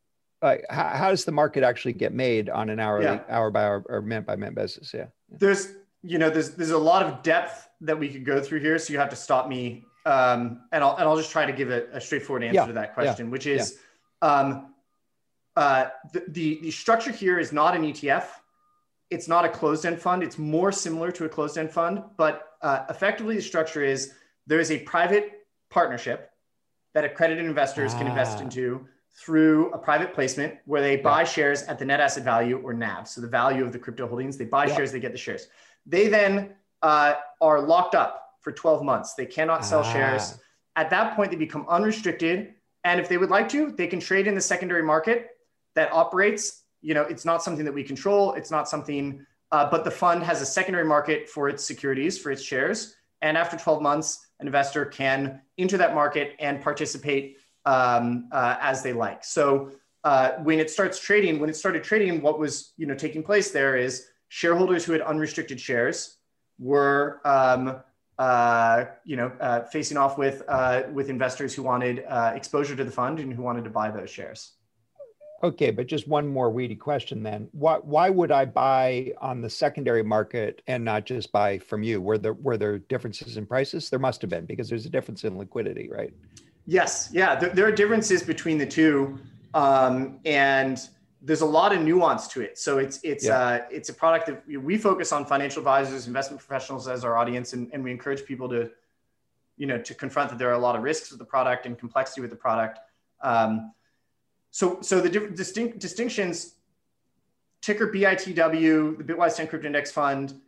uh, 0.42 0.56
how, 0.70 0.88
how, 0.88 1.10
does 1.10 1.24
the 1.24 1.32
market 1.32 1.62
actually 1.62 1.92
get 1.92 2.14
made 2.14 2.48
on 2.48 2.70
an 2.70 2.80
hourly 2.80 3.04
yeah. 3.04 3.20
hour 3.28 3.50
by 3.50 3.64
hour 3.64 3.84
or 3.88 4.00
minute 4.00 4.24
by 4.24 4.36
minute 4.36 4.54
basis 4.54 4.94
yeah 4.94 5.06
there's 5.28 5.74
you 6.02 6.18
know 6.18 6.30
there's 6.30 6.54
there's 6.54 6.70
a 6.70 6.78
lot 6.78 7.04
of 7.04 7.22
depth 7.22 7.68
that 7.80 7.98
we 7.98 8.08
could 8.08 8.24
go 8.24 8.40
through 8.40 8.60
here 8.60 8.78
so 8.78 8.92
you 8.92 8.98
have 8.98 9.10
to 9.10 9.16
stop 9.16 9.48
me 9.48 9.84
um, 10.06 10.62
and 10.72 10.82
I'll 10.82 10.96
and 10.96 11.08
I'll 11.08 11.16
just 11.16 11.30
try 11.30 11.44
to 11.44 11.52
give 11.52 11.70
a, 11.70 11.86
a 11.92 12.00
straightforward 12.00 12.44
answer 12.44 12.54
yeah. 12.54 12.66
to 12.66 12.72
that 12.74 12.94
question 12.94 13.26
yeah. 13.26 13.32
which 13.32 13.46
is 13.46 13.78
um, 14.22 14.74
uh, 15.56 15.86
the, 16.12 16.24
the 16.28 16.60
the 16.62 16.70
structure 16.70 17.12
here 17.12 17.38
is 17.38 17.52
not 17.52 17.74
an 17.76 17.82
ETF 17.82 18.26
it's 19.10 19.26
not 19.26 19.44
a 19.44 19.48
closed 19.48 19.84
end 19.84 20.00
fund. 20.00 20.22
It's 20.22 20.38
more 20.38 20.72
similar 20.72 21.10
to 21.12 21.24
a 21.24 21.28
closed 21.28 21.58
end 21.58 21.70
fund, 21.70 22.02
but 22.16 22.56
uh, 22.62 22.84
effectively 22.88 23.36
the 23.36 23.42
structure 23.42 23.82
is 23.82 24.14
there 24.46 24.60
is 24.60 24.70
a 24.70 24.78
private 24.80 25.46
partnership 25.68 26.30
that 26.94 27.04
accredited 27.04 27.44
investors 27.44 27.92
ah. 27.94 27.98
can 27.98 28.06
invest 28.06 28.38
ah. 28.38 28.42
into 28.42 28.86
through 29.12 29.70
a 29.72 29.78
private 29.78 30.14
placement 30.14 30.54
where 30.64 30.80
they 30.80 30.96
buy 30.96 31.20
yeah. 31.20 31.26
shares 31.26 31.62
at 31.64 31.78
the 31.78 31.84
net 31.84 32.00
asset 32.00 32.22
value 32.24 32.60
or 32.62 32.72
NAV. 32.72 33.08
So 33.08 33.20
the 33.20 33.26
value 33.26 33.64
of 33.64 33.72
the 33.72 33.78
crypto 33.78 34.06
holdings, 34.06 34.36
they 34.36 34.44
buy 34.44 34.66
yeah. 34.66 34.76
shares, 34.76 34.92
they 34.92 35.00
get 35.00 35.12
the 35.12 35.18
shares. 35.18 35.48
They 35.84 36.08
then 36.08 36.54
uh, 36.82 37.14
are 37.40 37.60
locked 37.60 37.94
up 37.94 38.22
for 38.40 38.52
12 38.52 38.82
months. 38.82 39.14
They 39.14 39.26
cannot 39.26 39.64
sell 39.64 39.80
ah. 39.80 39.92
shares. 39.92 40.38
At 40.76 40.90
that 40.90 41.16
point, 41.16 41.30
they 41.30 41.36
become 41.36 41.66
unrestricted. 41.68 42.54
And 42.84 43.00
if 43.00 43.08
they 43.08 43.18
would 43.18 43.30
like 43.30 43.48
to, 43.50 43.70
they 43.72 43.86
can 43.86 44.00
trade 44.00 44.26
in 44.26 44.34
the 44.34 44.40
secondary 44.40 44.82
market 44.82 45.30
that 45.74 45.92
operates 45.92 46.60
you 46.82 46.94
know, 46.94 47.02
it's 47.02 47.24
not 47.24 47.42
something 47.42 47.64
that 47.64 47.74
we 47.74 47.82
control. 47.82 48.32
It's 48.34 48.50
not 48.50 48.68
something, 48.68 49.24
uh, 49.52 49.68
but 49.70 49.84
the 49.84 49.90
fund 49.90 50.22
has 50.22 50.40
a 50.40 50.46
secondary 50.46 50.84
market 50.84 51.28
for 51.28 51.48
its 51.48 51.64
securities, 51.64 52.18
for 52.18 52.30
its 52.30 52.42
shares. 52.42 52.94
And 53.22 53.36
after 53.36 53.56
12 53.56 53.82
months, 53.82 54.26
an 54.38 54.46
investor 54.46 54.86
can 54.86 55.42
enter 55.58 55.76
that 55.76 55.94
market 55.94 56.36
and 56.38 56.62
participate 56.62 57.36
um, 57.66 58.28
uh, 58.32 58.56
as 58.60 58.82
they 58.82 58.94
like. 58.94 59.24
So 59.24 59.72
uh, 60.04 60.32
when 60.42 60.58
it 60.58 60.70
starts 60.70 60.98
trading, 60.98 61.38
when 61.38 61.50
it 61.50 61.56
started 61.56 61.84
trading, 61.84 62.22
what 62.22 62.38
was 62.38 62.72
you 62.78 62.86
know 62.86 62.94
taking 62.94 63.22
place 63.22 63.50
there 63.50 63.76
is 63.76 64.06
shareholders 64.28 64.84
who 64.84 64.92
had 64.92 65.02
unrestricted 65.02 65.60
shares 65.60 66.16
were 66.60 67.20
um, 67.24 67.80
uh, 68.18 68.84
you 69.04 69.16
know 69.16 69.32
uh, 69.40 69.62
facing 69.62 69.96
off 69.96 70.18
with 70.18 70.42
uh, 70.46 70.82
with 70.92 71.08
investors 71.08 71.54
who 71.54 71.62
wanted 71.62 72.04
uh, 72.06 72.32
exposure 72.36 72.76
to 72.76 72.84
the 72.84 72.90
fund 72.90 73.18
and 73.18 73.32
who 73.32 73.42
wanted 73.42 73.64
to 73.64 73.70
buy 73.70 73.90
those 73.90 74.10
shares. 74.10 74.52
Okay, 75.42 75.70
but 75.70 75.86
just 75.86 76.06
one 76.06 76.28
more 76.28 76.50
weedy 76.50 76.76
question 76.76 77.22
then. 77.22 77.48
Why 77.52 77.76
why 77.76 78.10
would 78.10 78.30
I 78.30 78.44
buy 78.44 79.12
on 79.22 79.40
the 79.40 79.48
secondary 79.48 80.02
market 80.02 80.60
and 80.66 80.84
not 80.84 81.06
just 81.06 81.32
buy 81.32 81.58
from 81.58 81.82
you? 81.82 82.02
Were 82.02 82.18
there 82.18 82.34
were 82.34 82.58
there 82.58 82.78
differences 82.78 83.38
in 83.38 83.46
prices? 83.46 83.88
There 83.88 83.98
must 83.98 84.20
have 84.20 84.28
been 84.28 84.44
because 84.44 84.68
there's 84.68 84.84
a 84.84 84.90
difference 84.90 85.24
in 85.24 85.38
liquidity, 85.38 85.88
right? 85.90 86.12
Yes, 86.66 87.08
yeah, 87.10 87.34
there, 87.34 87.48
there 87.48 87.66
are 87.66 87.72
differences 87.72 88.22
between 88.22 88.58
the 88.58 88.66
two, 88.66 89.18
um, 89.54 90.20
and 90.26 90.78
there's 91.22 91.42
a 91.42 91.46
lot 91.46 91.74
of 91.74 91.82
nuance 91.82 92.28
to 92.28 92.40
it. 92.40 92.58
So 92.58 92.78
it's 92.78 93.00
it's 93.02 93.26
yeah. 93.26 93.38
uh, 93.38 93.60
it's 93.70 93.88
a 93.88 93.94
product 93.94 94.26
that 94.26 94.42
we 94.46 94.78
focus 94.78 95.12
on 95.12 95.26
financial 95.26 95.60
advisors, 95.60 96.06
investment 96.06 96.40
professionals 96.40 96.88
as 96.88 97.04
our 97.04 97.16
audience, 97.16 97.52
and, 97.52 97.70
and 97.72 97.84
we 97.84 97.90
encourage 97.90 98.24
people 98.24 98.48
to, 98.48 98.70
you 99.56 99.66
know, 99.66 99.78
to 99.78 99.94
confront 99.94 100.30
that 100.30 100.38
there 100.38 100.48
are 100.48 100.54
a 100.54 100.58
lot 100.58 100.76
of 100.76 100.82
risks 100.82 101.10
with 101.10 101.18
the 101.18 101.24
product 101.24 101.66
and 101.66 101.78
complexity 101.78 102.20
with 102.20 102.30
the 102.30 102.36
product. 102.36 102.78
Um, 103.20 103.72
so, 104.50 104.80
so 104.80 105.00
the 105.00 105.08
different 105.08 105.36
distinct 105.36 105.78
distinctions, 105.78 106.54
ticker 107.60 107.88
BITW, 107.88 108.98
the 108.98 109.04
Bitwise 109.04 109.36
10 109.36 109.46
Crypto 109.46 109.66
Index 109.66 109.92
Fund, 109.92 110.40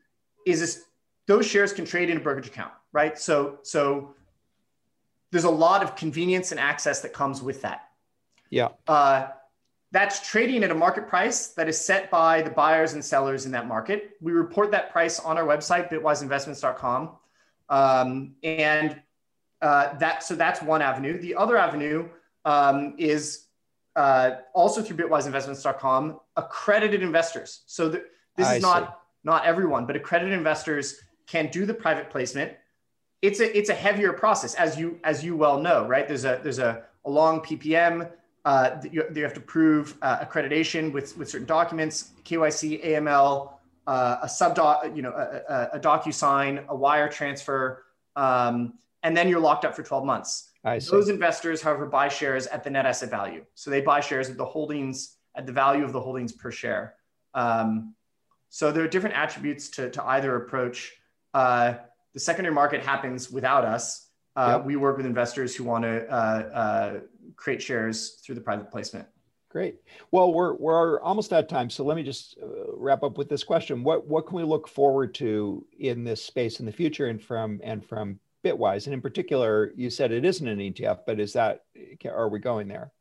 is 0.47 0.61
this, 0.61 0.85
those 1.27 1.47
shares 1.47 1.73
can 1.73 1.85
trade 1.85 2.11
in 2.11 2.17
a 2.17 2.21
brokerage 2.21 2.49
account, 2.49 2.73
right? 2.93 3.19
So, 3.19 3.59
so 3.63 4.15
there's 5.31 5.45
a 5.45 5.51
lot 5.51 5.83
of 5.83 5.95
convenience 5.95 6.51
and 6.51 6.59
access 6.59 7.01
that 7.03 7.13
comes 7.13 7.43
with 7.43 7.63
that. 7.63 7.91
Yeah. 8.51 8.69
Uh, 8.89 9.29
that's 9.93 10.27
trading 10.27 10.65
at 10.65 10.71
a 10.71 10.75
market 10.75 11.07
price 11.07 11.49
that 11.49 11.69
is 11.69 11.79
set 11.79 12.11
by 12.11 12.41
the 12.41 12.51
buyers 12.51 12.95
and 12.95 13.05
sellers 13.05 13.45
in 13.45 13.53
that 13.53 13.69
market. 13.69 14.17
We 14.23 14.33
report 14.33 14.71
that 14.71 14.91
price 14.91 15.21
on 15.21 15.37
our 15.37 15.45
website, 15.45 15.91
bitwiseinvestments.com. 15.91 17.11
Um, 17.69 18.35
and 18.43 19.01
uh, 19.61 19.97
that, 19.99 20.23
so 20.23 20.35
that's 20.35 20.63
one 20.63 20.81
avenue. 20.81 21.21
The 21.21 21.35
other 21.35 21.59
avenue 21.59 22.09
um, 22.47 22.95
is 22.97 23.49
uh, 23.95 24.37
also 24.55 24.83
through 24.83 24.97
bitwiseinvestments.com, 24.97 26.21
accredited 26.37 27.03
investors. 27.03 27.63
So 27.67 27.91
th- 27.91 28.05
this 28.37 28.47
I 28.47 28.57
is 28.57 28.63
not 28.63 28.83
see. 28.83 28.95
not 29.25 29.45
everyone, 29.45 29.85
but 29.85 29.95
accredited 29.95 30.33
investors 30.33 31.01
can 31.27 31.49
do 31.49 31.67
the 31.67 31.75
private 31.75 32.09
placement. 32.09 32.53
It's 33.21 33.41
a 33.41 33.57
it's 33.57 33.69
a 33.69 33.75
heavier 33.75 34.15
process, 34.15 34.55
as 34.55 34.79
you 34.79 34.99
as 35.05 35.23
you 35.23 35.37
well 35.37 35.61
know, 35.61 35.87
right? 35.87 36.09
There's 36.09 36.25
a 36.25 36.41
there's 36.43 36.59
a, 36.59 36.85
a 37.05 37.11
long 37.11 37.41
PPM. 37.41 38.11
Uh, 38.45 38.81
you, 38.91 39.05
you 39.15 39.23
have 39.23 39.35
to 39.35 39.41
prove 39.41 39.97
uh, 40.03 40.19
accreditation 40.25 40.93
with 40.93 41.17
with 41.17 41.31
certain 41.31 41.47
documents, 41.47 42.11
KYC, 42.25 42.85
AML, 42.85 43.53
uh, 43.87 44.17
a 44.23 44.29
sub 44.29 44.59
you 44.95 45.03
know 45.03 45.13
a, 45.13 45.53
a, 45.53 45.69
a 45.75 45.81
DocuSign, 45.81 46.67
a 46.67 46.75
wire 46.75 47.09
transfer, 47.09 47.85
um, 48.17 48.75
and 49.03 49.17
then 49.17 49.29
you're 49.29 49.41
locked 49.41 49.65
up 49.65 49.75
for 49.75 49.83
12 49.83 50.05
months. 50.05 50.51
Those 50.91 51.09
investors, 51.09 51.61
however, 51.61 51.87
buy 51.87 52.09
shares 52.09 52.47
at 52.47 52.63
the 52.63 52.71
net 52.71 52.87
asset 52.87 53.11
value. 53.11 53.45
So 53.55 53.71
they 53.71 53.81
buy 53.81 54.01
shares 54.01 54.31
at 54.31 54.37
the 54.37 54.45
holdings, 54.45 55.17
at 55.35 55.47
the 55.47 55.53
value 55.53 55.85
of 55.85 55.93
the 55.93 56.01
holdings 56.01 56.33
per 56.33 56.51
share. 56.53 56.95
Um, 57.35 57.95
so 58.49 58.71
there 58.71 58.85
are 58.85 58.89
different 58.89 59.17
attributes 59.17 59.69
to, 59.71 59.91
to 59.91 60.05
either 60.05 60.37
approach. 60.37 60.93
Uh, 61.35 61.75
the 62.13 62.21
secondary 62.21 62.55
market 62.55 62.83
happens 62.83 63.31
without 63.31 63.65
us. 63.65 64.09
Uh, 64.37 64.57
yep. 64.59 64.67
We 64.67 64.77
work 64.77 64.97
with 64.97 65.07
investors 65.07 65.57
who 65.57 65.65
want 65.65 65.85
to 65.85 66.09
uh, 66.09 66.15
uh, 66.15 67.01
create 67.37 67.63
shares 67.63 68.21
through 68.25 68.35
the 68.35 68.41
private 68.41 68.71
placement. 68.71 69.07
Great. 69.49 69.77
Well, 70.11 70.33
we're, 70.33 70.55
we're 70.55 71.01
almost 71.03 71.33
out 71.33 71.45
of 71.45 71.49
time. 71.49 71.69
So 71.69 71.85
let 71.85 71.97
me 71.97 72.03
just 72.03 72.39
uh, 72.43 72.75
wrap 72.75 73.03
up 73.03 73.19
with 73.19 73.29
this 73.29 73.45
question. 73.45 73.85
What, 73.85 74.07
what 74.07 74.27
can 74.27 74.37
we 74.37 74.45
look 74.45 74.67
forward 74.67 75.15
to 75.17 75.67
in 75.79 76.05
this 76.05 76.23
space 76.23 76.59
in 76.59 76.65
the 76.65 76.73
future 76.73 77.09
and 77.09 77.21
from, 77.21 77.61
and 77.63 77.85
from 77.85 78.19
Bitwise? 78.43 78.87
And 78.87 78.95
in 78.95 79.03
particular, 79.03 79.73
you 79.77 79.91
said 79.91 80.11
it 80.11 80.25
isn't 80.25 80.49
an 80.49 80.59
ETF, 80.59 81.01
but 81.07 81.21
is 81.21 81.35
that, 81.35 81.65
are 82.07 82.31
we 82.31 82.39
going 82.39 82.67
there? 82.67 82.93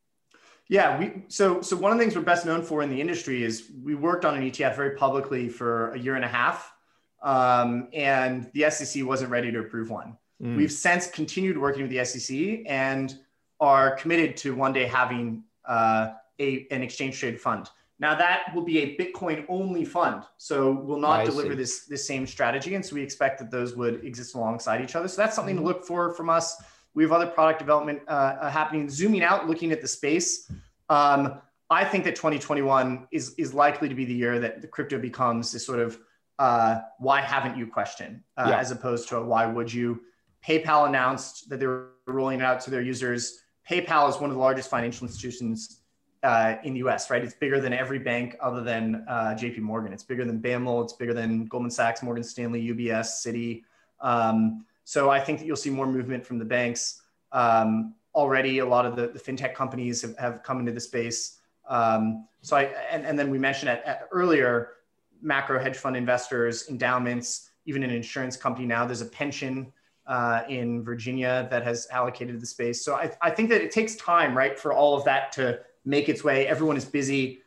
Yeah, 0.71 0.97
we 0.97 1.23
so 1.27 1.61
so 1.61 1.75
one 1.75 1.91
of 1.91 1.97
the 1.97 2.03
things 2.03 2.15
we're 2.15 2.21
best 2.21 2.45
known 2.45 2.61
for 2.63 2.81
in 2.81 2.89
the 2.89 3.01
industry 3.01 3.43
is 3.43 3.69
we 3.83 3.93
worked 3.93 4.23
on 4.23 4.35
an 4.35 4.49
ETF 4.49 4.77
very 4.77 4.95
publicly 4.95 5.49
for 5.49 5.91
a 5.91 5.99
year 5.99 6.15
and 6.15 6.23
a 6.23 6.29
half, 6.29 6.73
um, 7.21 7.89
and 7.91 8.49
the 8.53 8.69
SEC 8.69 9.05
wasn't 9.05 9.31
ready 9.31 9.51
to 9.51 9.59
approve 9.59 9.89
one. 9.89 10.17
Mm. 10.41 10.55
We've 10.55 10.71
since 10.71 11.07
continued 11.07 11.57
working 11.57 11.81
with 11.81 11.91
the 11.91 12.05
SEC 12.05 12.63
and 12.67 13.13
are 13.61 13.95
committed 13.95 14.35
to 14.35 14.53
one 14.53 14.73
day 14.73 14.85
having 14.85 15.43
uh, 15.65 16.09
a 16.39 16.67
an 16.71 16.81
exchange 16.81 17.19
traded 17.19 17.39
fund. 17.39 17.69
Now 17.99 18.15
that 18.15 18.53
will 18.55 18.63
be 18.63 18.79
a 18.79 18.97
Bitcoin 18.97 19.45
only 19.47 19.85
fund. 19.85 20.23
So 20.37 20.71
we'll 20.71 20.99
not 20.99 21.19
I 21.19 21.25
deliver 21.25 21.51
see. 21.51 21.55
this, 21.55 21.85
this 21.85 22.05
same 22.05 22.25
strategy. 22.25 22.73
And 22.73 22.83
so 22.83 22.95
we 22.95 23.03
expect 23.03 23.37
that 23.39 23.51
those 23.51 23.75
would 23.75 24.03
exist 24.03 24.33
alongside 24.33 24.81
each 24.81 24.95
other. 24.95 25.07
So 25.07 25.21
that's 25.21 25.35
something 25.35 25.55
mm-hmm. 25.55 25.65
to 25.65 25.73
look 25.73 25.85
for 25.85 26.11
from 26.15 26.27
us. 26.27 26.61
We 26.95 27.03
have 27.03 27.11
other 27.11 27.27
product 27.27 27.59
development 27.59 28.01
uh, 28.07 28.37
uh, 28.41 28.49
happening, 28.49 28.89
zooming 28.89 29.21
out, 29.21 29.47
looking 29.47 29.71
at 29.71 29.81
the 29.81 29.87
space. 29.87 30.51
Um, 30.89 31.39
I 31.69 31.85
think 31.85 32.03
that 32.03 32.15
2021 32.15 33.07
is, 33.11 33.35
is 33.37 33.53
likely 33.53 33.87
to 33.87 33.95
be 33.95 34.03
the 34.03 34.13
year 34.13 34.39
that 34.39 34.61
the 34.61 34.67
crypto 34.67 34.97
becomes 34.97 35.51
this 35.51 35.65
sort 35.65 35.79
of 35.79 35.99
uh, 36.39 36.79
why 36.97 37.21
haven't 37.21 37.55
you 37.55 37.67
question, 37.67 38.23
uh, 38.35 38.47
yeah. 38.49 38.57
as 38.57 38.71
opposed 38.71 39.07
to 39.09 39.17
a 39.17 39.23
why 39.23 39.45
would 39.45 39.71
you. 39.71 40.01
PayPal 40.45 40.87
announced 40.87 41.49
that 41.49 41.59
they 41.59 41.67
were 41.67 41.91
rolling 42.07 42.39
it 42.39 42.43
out 42.43 42.61
to 42.61 42.71
their 42.71 42.81
users. 42.81 43.40
PayPal 43.69 44.09
is 44.09 44.17
one 44.17 44.29
of 44.29 44.35
the 44.35 44.41
largest 44.41 44.69
financial 44.69 45.07
institutions 45.07 45.81
uh, 46.23 46.55
in 46.63 46.73
the 46.73 46.79
US, 46.79 47.09
right? 47.09 47.23
It's 47.23 47.33
bigger 47.33 47.59
than 47.59 47.73
every 47.73 47.99
bank 47.99 48.35
other 48.41 48.61
than 48.61 49.05
uh, 49.07 49.35
JP 49.37 49.59
Morgan. 49.59 49.93
It's 49.93 50.03
bigger 50.03 50.25
than 50.25 50.39
BAML. 50.39 50.83
It's 50.83 50.93
bigger 50.93 51.13
than 51.13 51.45
Goldman 51.45 51.71
Sachs, 51.71 52.03
Morgan 52.03 52.23
Stanley, 52.23 52.61
UBS, 52.73 53.25
Citi. 53.25 53.63
Um, 53.99 54.65
so 54.83 55.09
I 55.09 55.19
think 55.19 55.39
that 55.39 55.45
you'll 55.45 55.55
see 55.55 55.69
more 55.69 55.87
movement 55.87 56.25
from 56.25 56.37
the 56.37 56.45
banks. 56.45 57.01
Um, 57.31 57.95
already, 58.13 58.59
a 58.59 58.65
lot 58.65 58.85
of 58.85 58.95
the, 58.95 59.07
the 59.07 59.19
fintech 59.19 59.53
companies 59.53 60.01
have, 60.01 60.17
have, 60.17 60.43
come 60.43 60.59
into 60.59 60.71
the 60.71 60.79
space. 60.79 61.39
Um, 61.67 62.27
so 62.41 62.57
I, 62.57 62.63
and, 62.91 63.05
and 63.05 63.17
then 63.17 63.29
we 63.29 63.39
mentioned 63.39 63.69
at, 63.69 63.83
at 63.85 64.07
earlier, 64.11 64.73
macro 65.21 65.59
hedge 65.59 65.77
fund 65.77 65.95
investors, 65.95 66.67
endowments, 66.69 67.49
even 67.65 67.83
an 67.83 67.91
insurance 67.91 68.35
company 68.35 68.65
now. 68.65 68.85
There's 68.85 69.01
a 69.01 69.05
pension 69.05 69.71
uh, 70.07 70.41
in 70.49 70.83
Virginia 70.83 71.47
that 71.51 71.63
has 71.63 71.87
allocated 71.91 72.41
the 72.41 72.45
space. 72.45 72.83
So 72.83 72.95
I, 72.95 73.11
I, 73.21 73.29
think 73.29 73.49
that 73.49 73.61
it 73.61 73.71
takes 73.71 73.95
time, 73.95 74.35
right, 74.35 74.57
for 74.57 74.73
all 74.73 74.97
of 74.97 75.05
that 75.05 75.31
to 75.33 75.59
make 75.85 76.09
its 76.09 76.23
way. 76.23 76.47
Everyone 76.47 76.75
is 76.75 76.85
busy, 76.85 77.41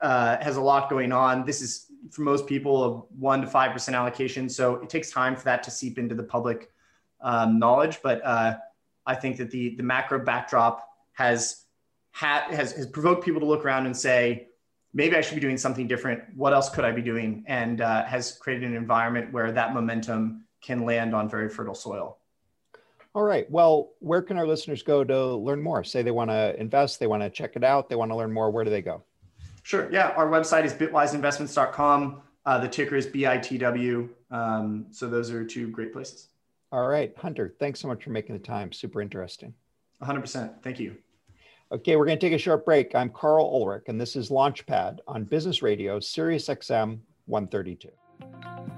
uh, 0.00 0.38
has 0.38 0.56
a 0.56 0.60
lot 0.60 0.88
going 0.88 1.12
on. 1.12 1.44
This 1.44 1.60
is 1.60 1.86
for 2.10 2.22
most 2.22 2.46
people 2.46 2.84
a 2.84 2.90
one 3.18 3.40
to 3.42 3.46
five 3.46 3.72
percent 3.72 3.96
allocation, 3.96 4.48
so 4.48 4.76
it 4.76 4.88
takes 4.88 5.10
time 5.10 5.36
for 5.36 5.44
that 5.44 5.62
to 5.64 5.70
seep 5.70 5.98
into 5.98 6.14
the 6.14 6.22
public 6.22 6.70
um, 7.20 7.58
knowledge. 7.58 8.00
But 8.02 8.24
uh, 8.24 8.56
I 9.06 9.14
think 9.14 9.36
that 9.36 9.50
the 9.50 9.76
the 9.76 9.82
macro 9.82 10.18
backdrop 10.18 10.88
has 11.12 11.64
ha- 12.12 12.46
has 12.50 12.72
has 12.72 12.86
provoked 12.86 13.24
people 13.24 13.40
to 13.40 13.46
look 13.46 13.64
around 13.64 13.86
and 13.86 13.96
say, 13.96 14.48
maybe 14.94 15.16
I 15.16 15.20
should 15.20 15.34
be 15.34 15.40
doing 15.40 15.58
something 15.58 15.86
different. 15.86 16.22
What 16.34 16.52
else 16.52 16.70
could 16.70 16.84
I 16.84 16.92
be 16.92 17.02
doing? 17.02 17.44
And 17.46 17.80
uh, 17.80 18.04
has 18.04 18.32
created 18.32 18.68
an 18.70 18.76
environment 18.76 19.32
where 19.32 19.52
that 19.52 19.74
momentum 19.74 20.44
can 20.60 20.84
land 20.84 21.14
on 21.14 21.28
very 21.28 21.48
fertile 21.48 21.74
soil. 21.74 22.18
All 23.14 23.22
right. 23.22 23.50
Well, 23.50 23.90
where 24.00 24.22
can 24.22 24.36
our 24.36 24.46
listeners 24.46 24.82
go 24.82 25.02
to 25.02 25.34
learn 25.34 25.62
more? 25.62 25.82
Say 25.82 26.02
they 26.02 26.10
want 26.10 26.30
to 26.30 26.58
invest, 26.58 27.00
they 27.00 27.06
want 27.06 27.22
to 27.22 27.30
check 27.30 27.56
it 27.56 27.64
out, 27.64 27.88
they 27.88 27.96
want 27.96 28.10
to 28.10 28.16
learn 28.16 28.32
more. 28.32 28.50
Where 28.50 28.64
do 28.64 28.70
they 28.70 28.82
go? 28.82 29.02
Sure. 29.62 29.90
Yeah. 29.90 30.08
Our 30.16 30.28
website 30.28 30.64
is 30.64 30.72
bitwiseinvestments.com. 30.72 32.22
Uh, 32.46 32.58
the 32.58 32.68
ticker 32.68 32.96
is 32.96 33.06
BITW. 33.06 34.08
Um, 34.30 34.86
so 34.90 35.08
those 35.08 35.30
are 35.30 35.44
two 35.44 35.68
great 35.68 35.92
places. 35.92 36.28
All 36.70 36.86
right. 36.86 37.12
Hunter, 37.16 37.54
thanks 37.58 37.80
so 37.80 37.88
much 37.88 38.04
for 38.04 38.10
making 38.10 38.36
the 38.36 38.42
time. 38.42 38.72
Super 38.72 39.00
interesting. 39.00 39.54
100%. 40.02 40.62
Thank 40.62 40.78
you. 40.78 40.96
Okay, 41.70 41.96
we're 41.96 42.06
going 42.06 42.18
to 42.18 42.26
take 42.26 42.34
a 42.34 42.38
short 42.38 42.64
break. 42.64 42.94
I'm 42.94 43.10
Karl 43.10 43.44
Ulrich, 43.44 43.84
and 43.88 44.00
this 44.00 44.16
is 44.16 44.30
Launchpad 44.30 45.00
on 45.06 45.24
Business 45.24 45.60
Radio, 45.60 46.00
Sirius 46.00 46.48
XM 46.48 47.00
132. 47.26 48.77